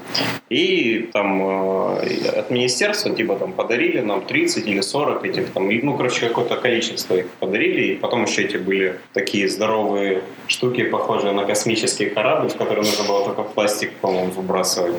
[0.49, 5.97] И там э, от министерства типа там подарили нам 30 или 40 этих там, ну,
[5.97, 7.93] короче, какое-то количество их подарили.
[7.93, 13.03] И потом еще эти были такие здоровые штуки, похожие на космический корабль, в который нужно
[13.05, 14.95] было только пластик, по-моему, выбрасывать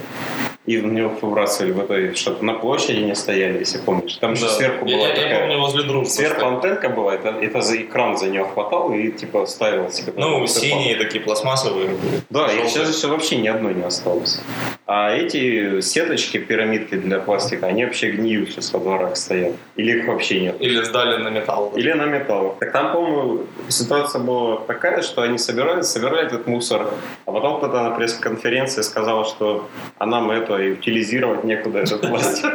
[0.66, 4.14] и в него выбрасывали в итоге, что-то на площади не стояли, если помнишь.
[4.14, 4.40] Там да.
[4.40, 5.34] же сверху была я, такая...
[5.34, 6.10] Я помню, возле дружбы.
[6.10, 10.14] Сверху антенка была, это, это за экран за нее хватал и типа ставил себе.
[10.16, 11.90] Ну, синие такие пластмассовые.
[12.30, 14.40] Да, и сейчас же вообще ни одной не осталось.
[14.86, 19.54] А эти сеточки, пирамидки для пластика, они вообще гниют сейчас во дворах стоят.
[19.76, 20.56] Или их вообще нет.
[20.60, 21.72] Или сдали на металл.
[21.74, 22.56] Или на металл.
[22.60, 26.86] Так там, по-моему, ситуация была такая, что они собирали, собирали этот мусор,
[27.24, 32.52] а потом кто-то на пресс-конференции сказал, что а нам это и утилизировать некуда этот пластик.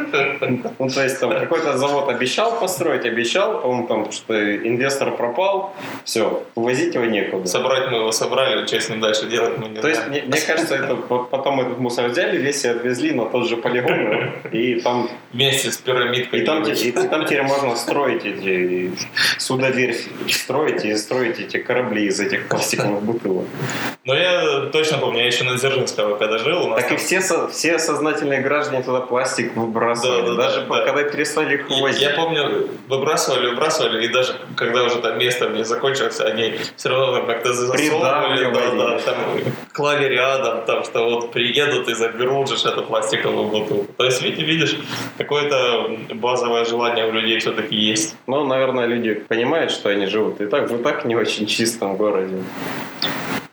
[0.78, 6.44] Ну, то есть там какой-то завод обещал построить, обещал, по-моему, там, что инвестор пропал, все,
[6.54, 7.46] увозить его некуда.
[7.46, 10.40] Собрать мы его собрали, что с ним дальше делать мы не То есть, мне, мне
[10.40, 15.08] кажется, это потом этот мусор взяли, весь и отвезли на тот же полигон, и там...
[15.32, 16.40] Вместе с пирамидкой.
[16.40, 18.90] И там, и, и там теперь можно строить эти
[19.38, 23.46] судоверфи, строить и строить эти корабли из этих пластиковых бутылок.
[24.04, 26.74] Но я точно помню, я еще на Дзержинского когда жил.
[26.74, 26.96] Так там...
[26.96, 31.10] и все, все сознательные граждане туда пластик выбрасывали, да, да, даже да, когда да.
[31.10, 32.02] перестали их возить.
[32.02, 37.24] Я помню, выбрасывали, выбрасывали, и даже когда уже там место мне закончилось, они все равно
[37.24, 39.16] как-то засовывали, да, да, там,
[39.72, 43.92] клали рядом, там, что вот приедут и заберут же эту пластиковую бутылку.
[43.96, 44.76] То есть, видишь,
[45.18, 48.16] какое-то базовое желание у людей все-таки есть.
[48.26, 51.96] Ну, наверное, люди понимают, что они живут и так в и так не очень чистом
[51.96, 52.42] городе.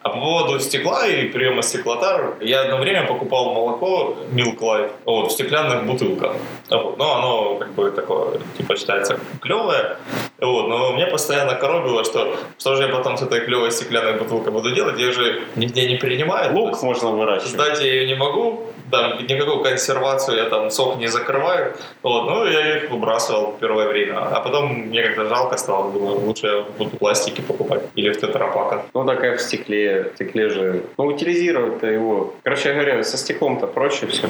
[0.03, 5.27] А по поводу стекла и приема стеклотар, я одно время покупал молоко Milk Life вот,
[5.27, 6.35] в стеклянных бутылках.
[6.69, 6.97] Вот.
[6.97, 9.97] Но оно как бы такое, типа, считается клевое.
[10.39, 10.67] Вот.
[10.67, 14.71] Но мне постоянно коробило, что что же я потом с этой клевой стеклянной бутылкой буду
[14.71, 15.00] делать?
[15.00, 16.54] Я же нигде не принимаю.
[16.56, 17.52] Лук можно выращивать.
[17.52, 21.73] Сдать я ее не могу, там никакую консервацию я там сок не закрываю.
[22.04, 24.17] Вот, ну, я их выбрасывал первое время.
[24.19, 25.91] А потом мне как-то жалко стало.
[25.91, 28.84] Думаю, лучше я буду пластики покупать или в тетрапаках.
[28.93, 30.12] Ну, такая в стекле.
[30.13, 30.84] В стекле же...
[30.97, 32.34] Ну, утилизировать-то его...
[32.43, 34.30] Короче говоря, со стеклом-то проще все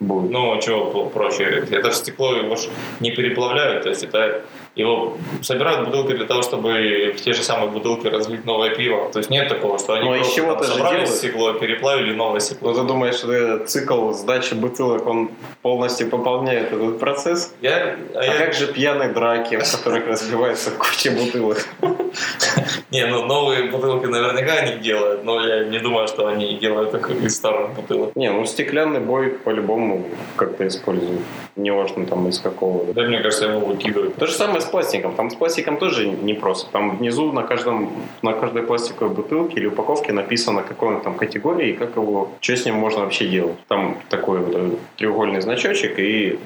[0.00, 0.30] будет.
[0.30, 1.64] Ну, чего проще?
[1.70, 2.68] Это стекло его же
[3.00, 3.82] не переплавляют.
[3.82, 4.42] То есть это
[4.78, 9.10] его собирают бутылки для того, чтобы в те же самые бутылки разлить новое пиво.
[9.12, 12.70] То есть нет такого, что они Но просто там, собрали стекло, переплавили новое стекло.
[12.70, 17.54] Ну ты думаешь, что цикл сдачи бутылок, он полностью пополняет этот процесс?
[17.60, 18.38] Я, а, а я...
[18.38, 21.66] как же пьяные драки, в которых разбивается куча бутылок?
[22.90, 27.10] Не, ну новые бутылки наверняка они делают, но я не думаю, что они делают так
[27.10, 28.14] из старых бутылок.
[28.14, 31.20] Не, ну стеклянный бой по-любому как-то используют.
[31.56, 32.92] Не важно там из какого.
[32.94, 34.14] Да, мне кажется, его выкидывают.
[34.16, 35.14] То же самое с пластиком.
[35.14, 36.70] Там с пластиком тоже не просто.
[36.70, 37.90] Там внизу на, каждом,
[38.22, 42.56] на каждой пластиковой бутылке или упаковке написано, какой он там категории и как его, что
[42.56, 43.56] с ним можно вообще делать.
[43.68, 46.38] Там такой вот треугольный значочек и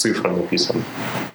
[0.00, 0.82] цифра написана,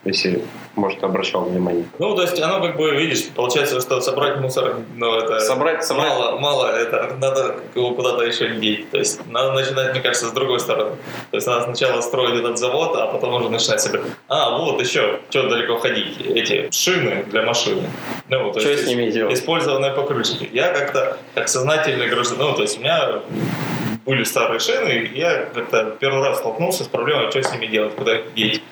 [0.04, 0.44] если,
[0.76, 1.86] может, обращал внимание.
[2.00, 6.10] Ну, то есть оно как бы, видишь, получается, что собрать мусор, ну, это собрать, собрать...
[6.10, 8.90] мало, мало, это надо его куда-то еще деть.
[8.90, 10.96] То есть надо начинать, мне кажется, с другой стороны.
[11.32, 14.02] То есть надо сначала строить этот завод, а потом уже начинать себе.
[14.28, 17.84] А, вот еще, что далеко ходить, эти шины для машины.
[18.30, 19.34] Ну, то что есть, с ними делать?
[19.34, 20.50] Использованные покрышки.
[20.52, 23.22] Я как-то, как сознательный гражданин, ну, то есть у меня
[24.06, 27.96] были старые шины, и я как-то первый раз столкнулся с проблемой, что с ними делать,
[27.96, 28.64] куда их деть.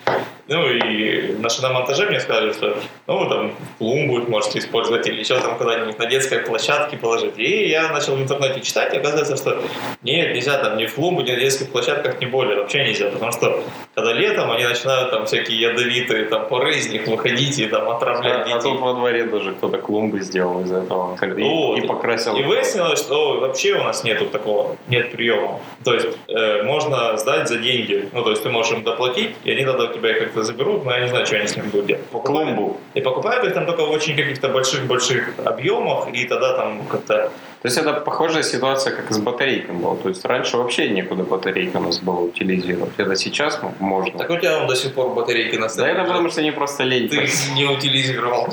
[0.46, 2.76] Ну и на шиномонтаже мне сказали, что
[3.06, 7.38] ну там клумбу можете использовать или еще там куда-нибудь на детской площадке положить.
[7.38, 9.62] И я начал в интернете читать, и оказывается, что
[10.02, 13.32] нет, нельзя там ни в клумбу, ни на детских площадках, ни более, вообще нельзя, потому
[13.32, 13.62] что
[13.94, 18.42] когда летом они начинают там всякие ядовитые там поры из них выходить и там отравлять
[18.42, 18.58] а, детей.
[18.58, 21.78] А тут во дворе даже кто-то клумбы сделал из этого и, вот.
[21.78, 22.36] и покрасил.
[22.36, 25.60] И выяснилось, что вообще у нас нету такого, нет приема.
[25.84, 29.50] То есть э, можно сдать за деньги, ну то есть ты можешь им доплатить, и
[29.50, 31.70] они тогда у тебя как как-то заберут, но я не знаю, что они с ним
[31.70, 32.04] будут делать.
[32.06, 32.80] Покупают, Клумбу.
[32.94, 37.30] И покупают их там только в очень каких-то больших-больших объемах, и тогда там как-то
[37.64, 39.96] то есть это похожая ситуация, как с батарейками была.
[39.96, 42.92] То есть раньше вообще некуда батарейка у нас было утилизировать.
[42.98, 44.18] Это сейчас можно.
[44.18, 46.82] Так у тебя он до сих пор батарейки на Да это потому, что они просто
[46.82, 47.08] лень.
[47.08, 48.48] Ты их не утилизировал.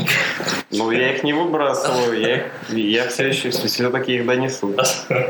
[0.72, 4.74] Ну, я их не выбрасываю, я, их, я все еще все-таки их донесу.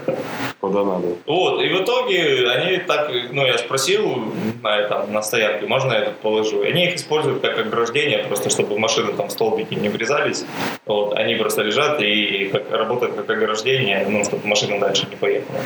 [0.59, 1.07] Куда надо.
[1.25, 4.31] Вот, и в итоге они так, ну, я спросил
[4.61, 6.63] на этом, на стоянке, можно я тут положу?
[6.63, 10.45] И они их используют как ограждение, просто чтобы машины там столбики не врезались.
[10.85, 15.59] Вот, они просто лежат и как, работают как ограждение ну, чтобы машина дальше не поехала.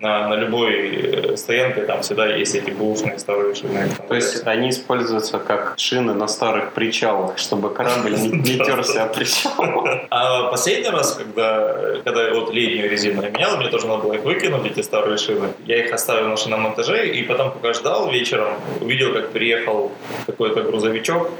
[0.00, 3.88] На, на любой э, стоянке там всегда есть эти бушные старые шины.
[4.08, 9.14] То есть они используются как шины на старых причалах, чтобы корабль не, не терся от
[9.14, 10.06] причала.
[10.10, 14.24] А последний раз, когда, когда вот летнюю резину я менял, мне тоже надо было их
[14.24, 15.48] выкинуть, эти старые шины.
[15.66, 18.41] Я их оставил на шиномонтаже, и потом, пока ждал вечером,
[18.80, 19.92] увидел, как приехал
[20.26, 21.30] какой-то грузовичок,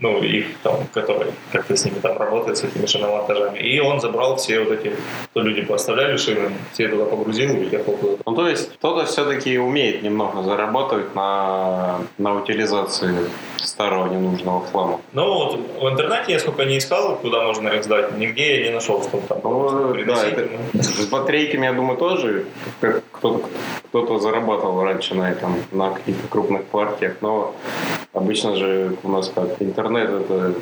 [0.00, 3.58] ну, их там, которые как-то с ними там работают, с этими шиномонтажами.
[3.58, 4.92] И он забрал все вот эти,
[5.30, 8.22] что люди поставляли шины, все туда погрузил и уехал туда.
[8.26, 13.14] Ну, то есть кто-то все-таки умеет немного зарабатывать на, на утилизации
[13.56, 15.00] старого ненужного хлама.
[15.12, 18.74] Ну, вот в интернете я сколько не искал, куда можно их сдать, нигде я не
[18.74, 22.46] нашел, что там ну, да, это, С батарейками, я думаю, тоже
[23.12, 23.48] кто-то
[24.02, 27.54] кто зарабатывал раньше на этом, на каких-то крупных партиях, но
[28.14, 30.54] Обычно же у нас как интернет, это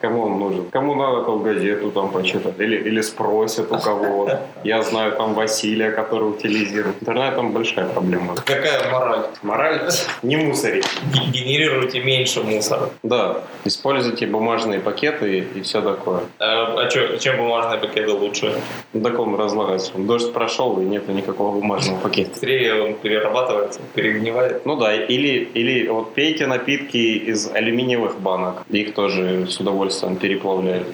[0.00, 0.64] кому он нужен?
[0.72, 2.58] Кому надо там газету там почитать?
[2.58, 4.28] Или, или спросят у кого
[4.64, 6.96] Я знаю там Василия, который утилизирует.
[7.00, 8.34] Интернет там большая проблема.
[8.34, 9.26] Какая мораль?
[9.42, 9.88] Мораль
[10.22, 10.86] не мусорить.
[11.30, 12.90] Генерируйте меньше мусора.
[13.04, 13.42] Да.
[13.64, 16.22] Используйте бумажные пакеты и, и все такое.
[16.40, 18.52] А, а чё, чем бумажные пакеты лучше?
[18.92, 19.92] Ну, так он разлагается.
[19.96, 22.30] Дождь прошел и нет никакого бумажного пакета.
[22.30, 24.66] Быстрее он перерабатывается, перегнивает.
[24.66, 28.64] Ну да, или, или вот пейте напитки из алюминиевых банок.
[28.70, 30.88] Их тоже с удовольствием переплавляют.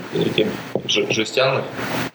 [0.87, 1.65] Жестяных?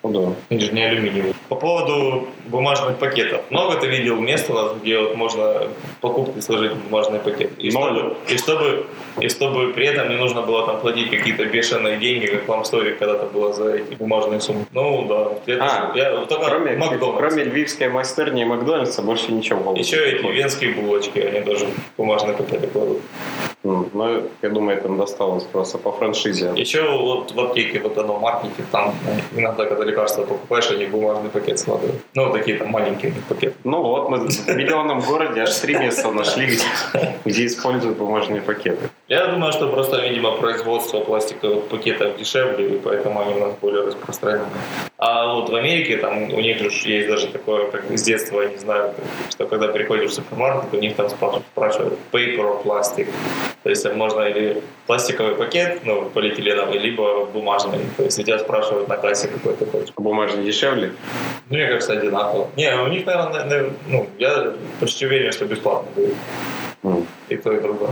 [0.07, 0.35] Ну да.
[0.49, 1.33] Они же не алюминиевые.
[1.49, 3.41] По поводу бумажных пакетов.
[3.49, 5.67] Много ты видел мест у нас, где вот можно
[6.01, 7.51] покупки сложить в бумажный пакет.
[7.57, 8.85] И чтобы, и, чтобы,
[9.19, 12.97] и чтобы при этом не нужно было там платить какие-то бешеные деньги, как вам стоит
[12.99, 14.65] когда-то было за эти бумажные суммы.
[14.71, 15.53] Ну да.
[15.53, 17.17] Это а, я, только кроме, Макдональдс.
[17.17, 19.73] Кроме львивской мастерни и Макдональдса больше ничего.
[19.75, 21.67] Еще эти венские булочки, они тоже
[21.97, 23.01] бумажные пакеты кладут.
[23.63, 26.53] Ну, я думаю, это досталось просто по франшизе.
[26.55, 28.93] Еще вот в аптеке, вот оно маркете, там
[29.35, 32.01] иногда, когда лекарства покупаешь, они бумажный пакет складывают.
[32.13, 33.55] Ну, такие там маленькие пакеты.
[33.63, 36.63] Ну вот, мы в миллионном городе аж три места нашли, где,
[37.25, 38.89] где используют бумажные пакеты.
[39.07, 43.85] Я думаю, что просто, видимо, производство пластиковых пакетов дешевле, и поэтому они у нас более
[43.85, 44.45] распространены.
[44.97, 48.49] А вот в Америке, там у них же есть даже такое, как с детства, я
[48.49, 48.93] не знаю,
[49.29, 53.07] что когда приходишь в супермаркет, у них там спрашивают paper or plastic.
[53.67, 57.79] То есть можно или пластиковый пакет, ну, полиэтиленовый, либо бумажный.
[57.97, 59.93] То есть тебя спрашивают на кассе, какой ты хочешь.
[59.97, 60.93] Бумажный дешевле?
[61.49, 62.49] Ну, мне кажется, одинаково.
[62.55, 66.15] Не, у них, наверное, ну, я почти уверен, что бесплатно будет.
[66.83, 67.05] Mm.
[67.27, 67.91] И то, и другое.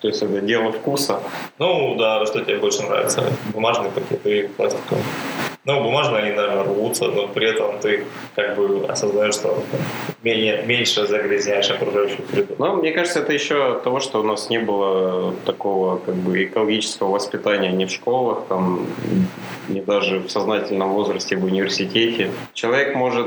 [0.00, 1.20] То есть это дело вкуса?
[1.58, 3.24] Ну да, что тебе больше нравится?
[3.52, 5.02] Бумажный пакет или пластиковый?
[5.64, 8.04] Ну, бумажные они, наверное, рвутся, но при этом ты
[8.36, 9.62] как бы осознаешь, что
[10.22, 12.54] менее, меньше загрязняешь окружающую среду.
[12.58, 16.44] Ну, мне кажется, это еще от того, что у нас не было такого как бы
[16.44, 18.86] экологического воспитания ни в школах, там,
[19.68, 22.30] ни даже в сознательном возрасте в университете.
[22.52, 23.26] Человек может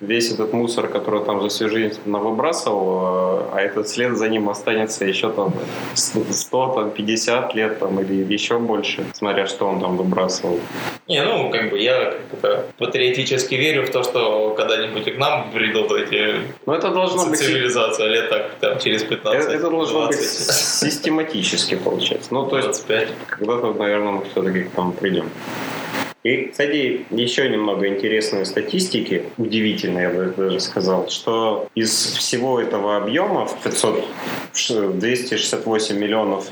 [0.00, 5.04] весь этот мусор, который там за всю жизнь выбрасывал, а этот след за ним останется
[5.04, 5.54] еще там
[5.94, 10.58] 100, там, 50 лет там, или еще больше, смотря что он там выбрасывал.
[11.06, 15.50] Не, ну, как бы я как-то патриотически верю в то, что когда-нибудь и к нам
[15.52, 17.38] придут эти все-таки Но это должно быть...
[17.38, 20.54] цивилизация лет так там, через 15 Это, это должно быть 20.
[20.90, 22.28] систематически получается.
[22.32, 23.08] Ну, то есть 25.
[23.28, 25.30] когда-то, наверное, мы все-таки к тому придем.
[26.24, 32.96] И, кстати, еще немного интересной статистики, удивительно, я бы даже сказал, что из всего этого
[32.96, 34.04] объема в 500,
[34.52, 36.48] ш- 268 миллионов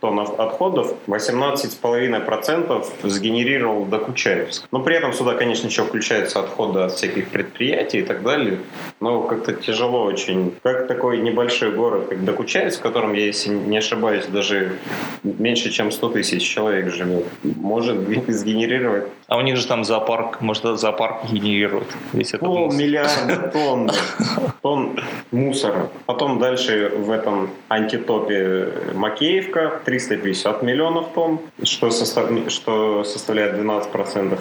[0.00, 4.68] тонн отходов 18,5% сгенерировал Докучаевск.
[4.70, 8.60] Но при этом сюда, конечно, еще включаются отходы от всяких предприятий и так далее.
[9.00, 10.54] Но как-то тяжело очень.
[10.62, 14.72] Как такой небольшой город, как Докучаевск, в котором, я, если не ошибаюсь, даже
[15.22, 17.96] меньше, чем 100 тысяч человек живет, может
[18.28, 23.90] сгенерировать А у них же там зоопарк, может, зоопарк генерирует весь этот полмиллиарда тонн,
[24.62, 25.90] тонн мусора.
[26.06, 34.38] Потом дальше в этом антитопе Макеевка 350 миллионов тонн, что, состав- что составляет 12%.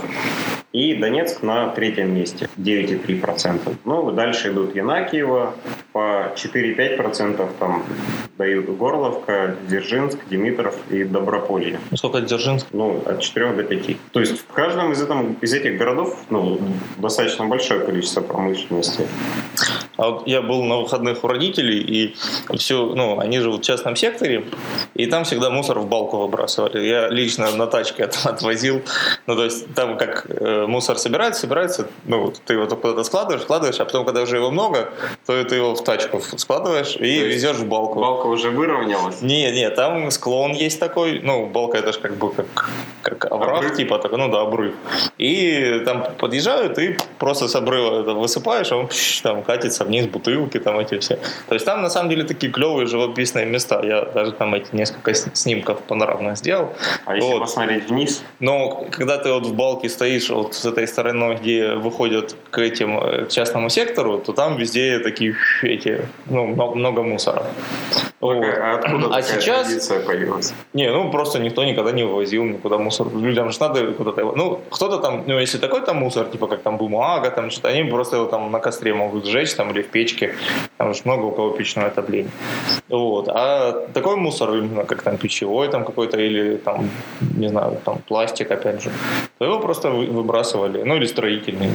[0.72, 3.76] И Донецк на третьем месте 9,3%.
[3.86, 5.54] Ну, дальше идут Янакиево
[5.92, 7.84] по 4-5% там
[8.38, 11.80] дают Горловка, Дзержинск, Димитров и Доброполье.
[11.92, 12.68] Ну, Сколько Дзержинск?
[12.74, 13.98] Ну, от 4 до 5.
[14.12, 16.60] То есть в каждом из, этом, из этих городов ну,
[16.98, 19.08] достаточно большое количество промышленности.
[19.98, 22.16] А вот я был на выходных у родителей, и
[22.58, 24.46] все, ну, они живут в частном секторе,
[24.94, 26.86] и там всегда мусор в балку выбрасывали.
[26.86, 28.82] Я лично на тачке это отвозил.
[29.28, 33.80] Ну, то есть там как э, мусор собирается, собирается, ну, ты его куда-то складываешь, складываешь,
[33.80, 34.90] а потом, когда уже его много,
[35.26, 38.00] то ты его в тачку складываешь и То везешь в балку.
[38.00, 39.22] Балка уже выровнялась.
[39.22, 42.70] Не, не, там склон есть такой, ну, балка это же как бы как,
[43.02, 43.78] как овраг, Обрыв?
[43.78, 44.74] типа такой, ну да, обрыв.
[45.18, 50.08] И там подъезжают, и просто с обрыва это высыпаешь, а он пш, там катится вниз,
[50.08, 51.20] бутылки там эти все.
[51.48, 53.82] То есть там на самом деле такие клевые живописные места.
[53.84, 56.74] Я даже там эти несколько снимков панорамных сделал.
[57.06, 57.40] А если Вот.
[57.42, 62.36] посмотреть вниз, Но когда ты вот в балке стоишь вот с этой стороной, где выходят
[62.52, 67.44] к этим э, к частному сектору, то там везде такие эти, ну, много, много мусора.
[68.22, 68.44] Вот.
[68.44, 70.54] а откуда А такая сейчас- традиция появилась?
[70.74, 73.08] Не, ну просто никто никогда не вывозил никуда мусор.
[73.16, 74.34] Людям же надо куда-то его...
[74.36, 77.84] Ну, кто-то там, ну, если такой там мусор, типа как там бумага, там что-то, они
[77.84, 80.34] просто его там на костре могут сжечь там или в печке.
[80.78, 82.32] Там же много у кого печное отопление.
[82.90, 83.28] Вот.
[83.30, 86.90] А такой мусор, именно как там пищевой там какой-то или там,
[87.38, 88.90] не знаю, там пластик опять же,
[89.38, 90.82] то его просто вы- выбрасывали.
[90.84, 91.70] Ну, или строительный.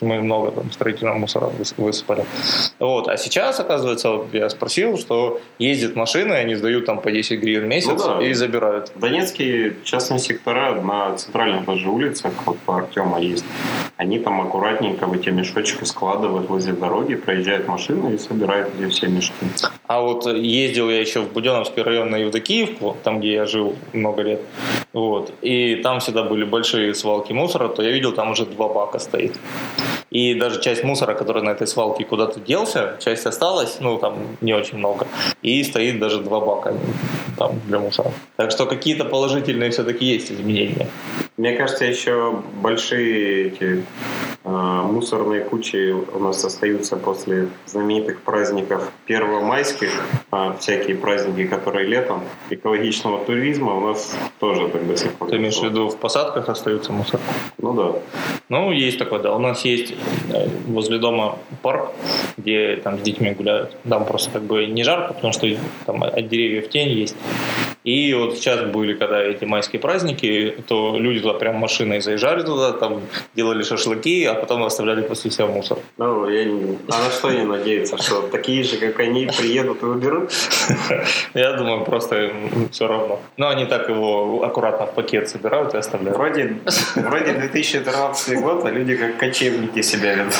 [0.00, 1.50] Мы много там строительного мусора
[1.82, 2.24] высыпали.
[2.78, 3.08] Вот.
[3.08, 7.64] А сейчас, оказывается, вот я спросил, что ездят машины, они сдают там по 10 гривен
[7.64, 8.22] в месяц Ну да.
[8.26, 8.92] и забирают.
[8.96, 13.44] Донецкие частные сектора на центральных даже улицах, вот по Артема есть,
[13.96, 19.06] они там аккуратненько в эти мешочки складывают возле дороги, проезжает машина и собирает эти все
[19.08, 19.32] мешки.
[19.86, 24.22] А вот ездил я еще в Буденовский район на Евдокиевку, там, где я жил много
[24.22, 24.40] лет.
[24.92, 25.32] Вот.
[25.42, 29.36] И там всегда были большие свалки мусора, то я видел, там уже два бака стоит.
[30.12, 34.52] И даже часть мусора, который на этой свалке куда-то делся, часть осталась, ну, там не
[34.52, 35.06] очень много.
[35.40, 36.74] И стоит даже два бака
[37.38, 38.12] там для мусора.
[38.36, 40.88] Так что какие-то положительные все-таки есть изменения.
[41.38, 43.84] Мне кажется, еще большие эти
[44.52, 49.90] мусорные кучи у нас остаются после знаменитых праздников первомайских,
[50.30, 55.28] а всякие праздники, которые летом, экологичного туризма у нас тоже до сих пор.
[55.28, 57.20] Ты имеешь в виду, в посадках остается мусор?
[57.58, 57.98] Ну да.
[58.48, 59.34] Ну, есть такое, да.
[59.34, 59.94] У нас есть
[60.32, 61.90] э, возле дома парк,
[62.36, 63.76] где там с детьми гуляют.
[63.88, 65.46] Там просто как бы не жарко, потому что
[65.86, 67.16] там от деревьев тень есть.
[67.84, 72.72] И вот сейчас были, когда эти майские праздники, то люди туда прям машиной заезжали туда,
[72.72, 73.02] там
[73.34, 75.78] делали шашлыки, а потом оставляли после себя мусор.
[75.98, 76.78] Ну, я не...
[76.88, 77.98] А на что они надеются?
[77.98, 80.30] Что такие же, как они, приедут и уберут?
[81.34, 82.32] Я думаю, просто
[82.70, 83.20] все равно.
[83.36, 86.16] Но они так его аккуратно в пакет собирают и оставляют.
[86.16, 86.56] Вроде,
[86.94, 90.34] вроде 2013 год, а люди как кочевники себя ведут.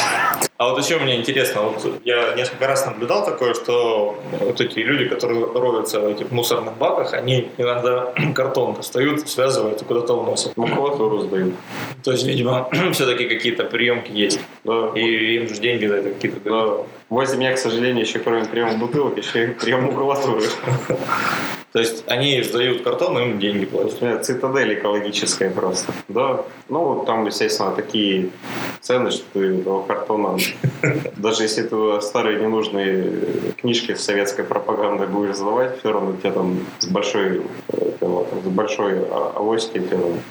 [0.59, 5.09] А вот еще мне интересно, вот я несколько раз наблюдал такое, что вот эти люди,
[5.09, 10.57] которые роются в этих мусорных баках, они иногда картон достают, связывают и куда-то уносят.
[10.57, 11.55] Макулатуру сдают.
[12.03, 14.41] То есть, видимо, все-таки какие-то приемки есть.
[14.65, 14.91] Да.
[14.95, 16.77] И им же деньги за это какие-то дают.
[16.79, 16.85] Да.
[17.09, 20.43] Возле меня, к сожалению, еще кроме приема бутылок, еще и прием макулатуры.
[21.73, 24.03] То есть они сдают картон, им деньги платят.
[24.03, 25.93] Э, Цитадель экологическая просто.
[26.09, 26.45] Да.
[26.69, 28.29] Ну, вот там, естественно, такие
[28.81, 30.37] цены, что ты этого картона,
[31.17, 33.11] даже если ты старые ненужные
[33.57, 38.99] книжки с советской пропагандой будешь сдавать, все равно тебе там с большой, э, с большой
[39.11, 39.83] а- авоськи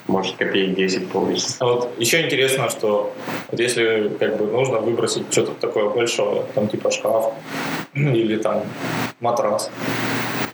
[0.07, 1.60] может копеек 10 получится.
[1.61, 3.13] А вот еще интересно, что
[3.51, 7.33] вот если как бы нужно выбросить что-то такое большое, там типа шкаф
[7.93, 8.63] или там
[9.19, 9.69] матрас,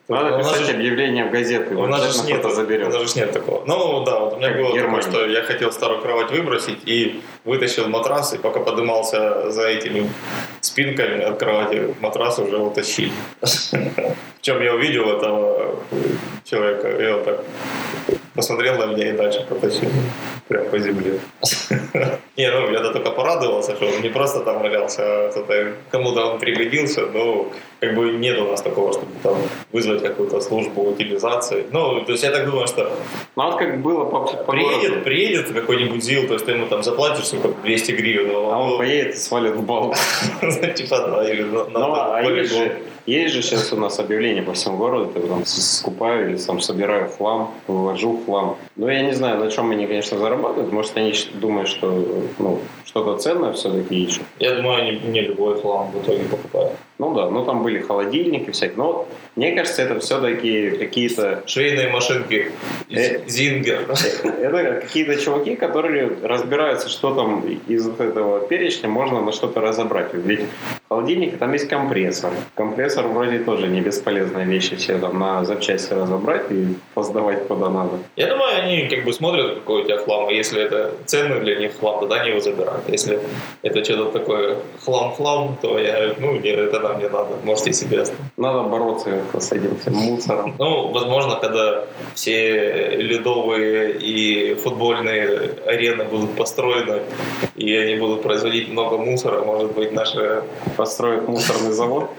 [0.09, 1.75] Надо писать же- объявление в газеты.
[1.75, 2.87] У нас же нет, заберет.
[2.87, 3.63] у нас же нет такого.
[3.65, 7.21] Ну да, вот у меня Как было такое, что я хотел старую кровать выбросить и
[7.45, 10.09] вытащил матрас, и пока подымался за этими
[10.59, 13.13] спинками от кровати, матрас уже утащили.
[13.41, 15.75] В чем я увидел этого
[16.43, 17.43] человека, и он так
[18.38, 19.89] посмотрел на меня и дальше потащил.
[20.47, 21.19] Прям по земле.
[22.38, 27.07] Не, ну я-то только порадовался, что он не просто там валялся, а кому-то он пригодился,
[27.07, 29.36] но как бы нет у нас такого, чтобы там
[29.71, 31.65] вызвать какую-то службу утилизации.
[31.71, 32.91] Ну, то есть я так думаю, что
[33.36, 35.03] Ну, вот как было по, по приедет, городу.
[35.03, 38.78] приедет какой-нибудь ЗИЛ, то есть ты ему там заплатишь сука, 200 гривен, А он ну,
[38.78, 39.95] поедет и свалит в балку.
[40.75, 42.21] типа да, или на, Ну, а
[43.07, 47.09] есть же, сейчас у нас объявление по всему городу, ты там скупаю или там собираю
[47.09, 48.57] хлам, вывожу хлам.
[48.75, 50.73] Ну, я не знаю, на чем они, конечно, зарабатывают.
[50.73, 52.03] Может, они думают, что
[52.38, 54.23] ну, что-то ценное все-таки ищут.
[54.39, 56.73] Я думаю, они не любой хлам в итоге покупают.
[56.99, 58.77] Ну да, ну там были холодильники всякие.
[58.77, 62.51] Но мне кажется, это все-таки какие-то Швейные машинки,
[62.89, 63.19] Э.
[63.27, 63.85] Зингер.
[64.23, 70.13] это какие-то чуваки, которые разбираются, что там из вот этого перечня можно на что-то разобрать.
[70.13, 70.45] Ведь
[70.88, 72.31] в холодильнике там есть компрессор.
[72.55, 77.99] Компрессор вроде тоже не бесполезная вещь, все там на запчасти разобрать и поздавать куда надо.
[78.15, 81.55] Я думаю, они как бы смотрят, какой у тебя хлам, и если это ценный для
[81.55, 82.88] них хлам, тогда они его забирают.
[82.88, 83.19] Если
[83.63, 88.21] это что-то такое хлам-хлам, то я, ну, не, это нам не надо, можете себе оставить.
[88.38, 90.55] Надо бороться с этим всем мусором.
[90.57, 91.83] Ну, возможно, когда
[92.13, 97.01] все ледовые и футбольные арены будут построены,
[97.55, 100.43] и они будут производить много мусора, может быть, наша,
[100.78, 102.09] Построить мусорный завод.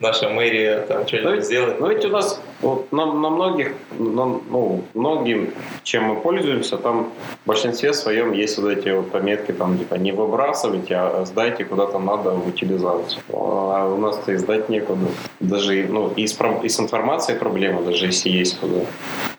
[0.00, 1.80] наша мэрия там Ну что-нибудь сделает.
[1.80, 5.54] ну ведь у нас вот, на, на многих, на- ну, многим,
[5.84, 7.10] чем мы пользуемся, там
[7.44, 11.98] в большинстве своем есть вот эти вот пометки, там, типа, не выбрасывайте, а сдайте куда-то
[11.98, 13.22] надо в утилизацию.
[13.32, 15.06] А у нас-то и сдать некуда.
[15.40, 18.80] Даже, ну, и с, и с информацией проблема, даже если есть куда.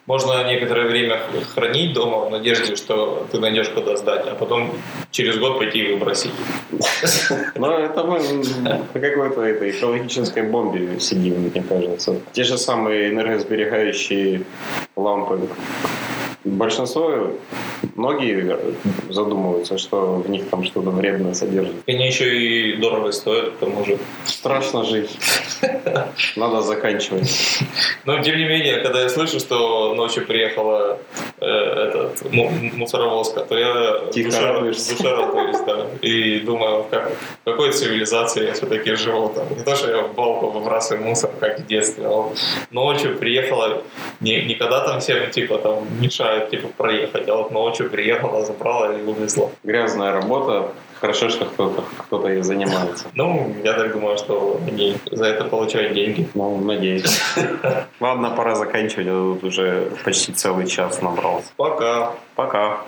[0.09, 1.21] Можно некоторое время
[1.53, 4.71] хранить дома в надежде, что ты найдешь куда сдать, а потом
[5.11, 6.31] через год пойти и выбросить.
[7.55, 8.19] Но это мы
[8.63, 12.15] на какой-то этой экологической бомбе сидим, мне кажется.
[12.31, 14.41] Те же самые энергосберегающие
[14.95, 15.47] лампы.
[16.57, 17.31] Большинство,
[17.95, 18.57] многие
[19.09, 21.81] задумываются, что в них там что-то вредное содержится.
[21.87, 23.97] Они еще и дорого стоят, к тому же.
[24.25, 25.09] Страшно жить.
[26.35, 27.59] Надо заканчивать.
[28.05, 30.97] Но тем не менее, когда я слышу, что ночью приехала
[31.39, 34.97] э, этот му- мусоровозка, то я Тихо душа, радуешься.
[34.97, 35.85] душа радуюсь, да.
[36.01, 39.45] И думаю, как, в какой цивилизации я все-таки живу там.
[39.57, 42.31] Не то, что я в балку выбрасываю мусор, как в детстве, а
[42.71, 43.83] ночью приехала,
[44.21, 48.93] не, не когда там всем типа там мешают типа проехать, а вот ночью приехала, забрала
[48.93, 49.49] и увезла.
[49.63, 50.71] Грязная работа.
[50.99, 53.07] Хорошо, что кто-то кто ей занимается.
[53.13, 56.27] Ну, я так думаю, что они за это получают деньги.
[56.33, 57.21] Ну, надеюсь.
[58.01, 59.05] Ладно, пора заканчивать.
[59.05, 61.47] Я тут уже почти целый час набрался.
[61.55, 62.11] Пока.
[62.35, 62.81] Пока.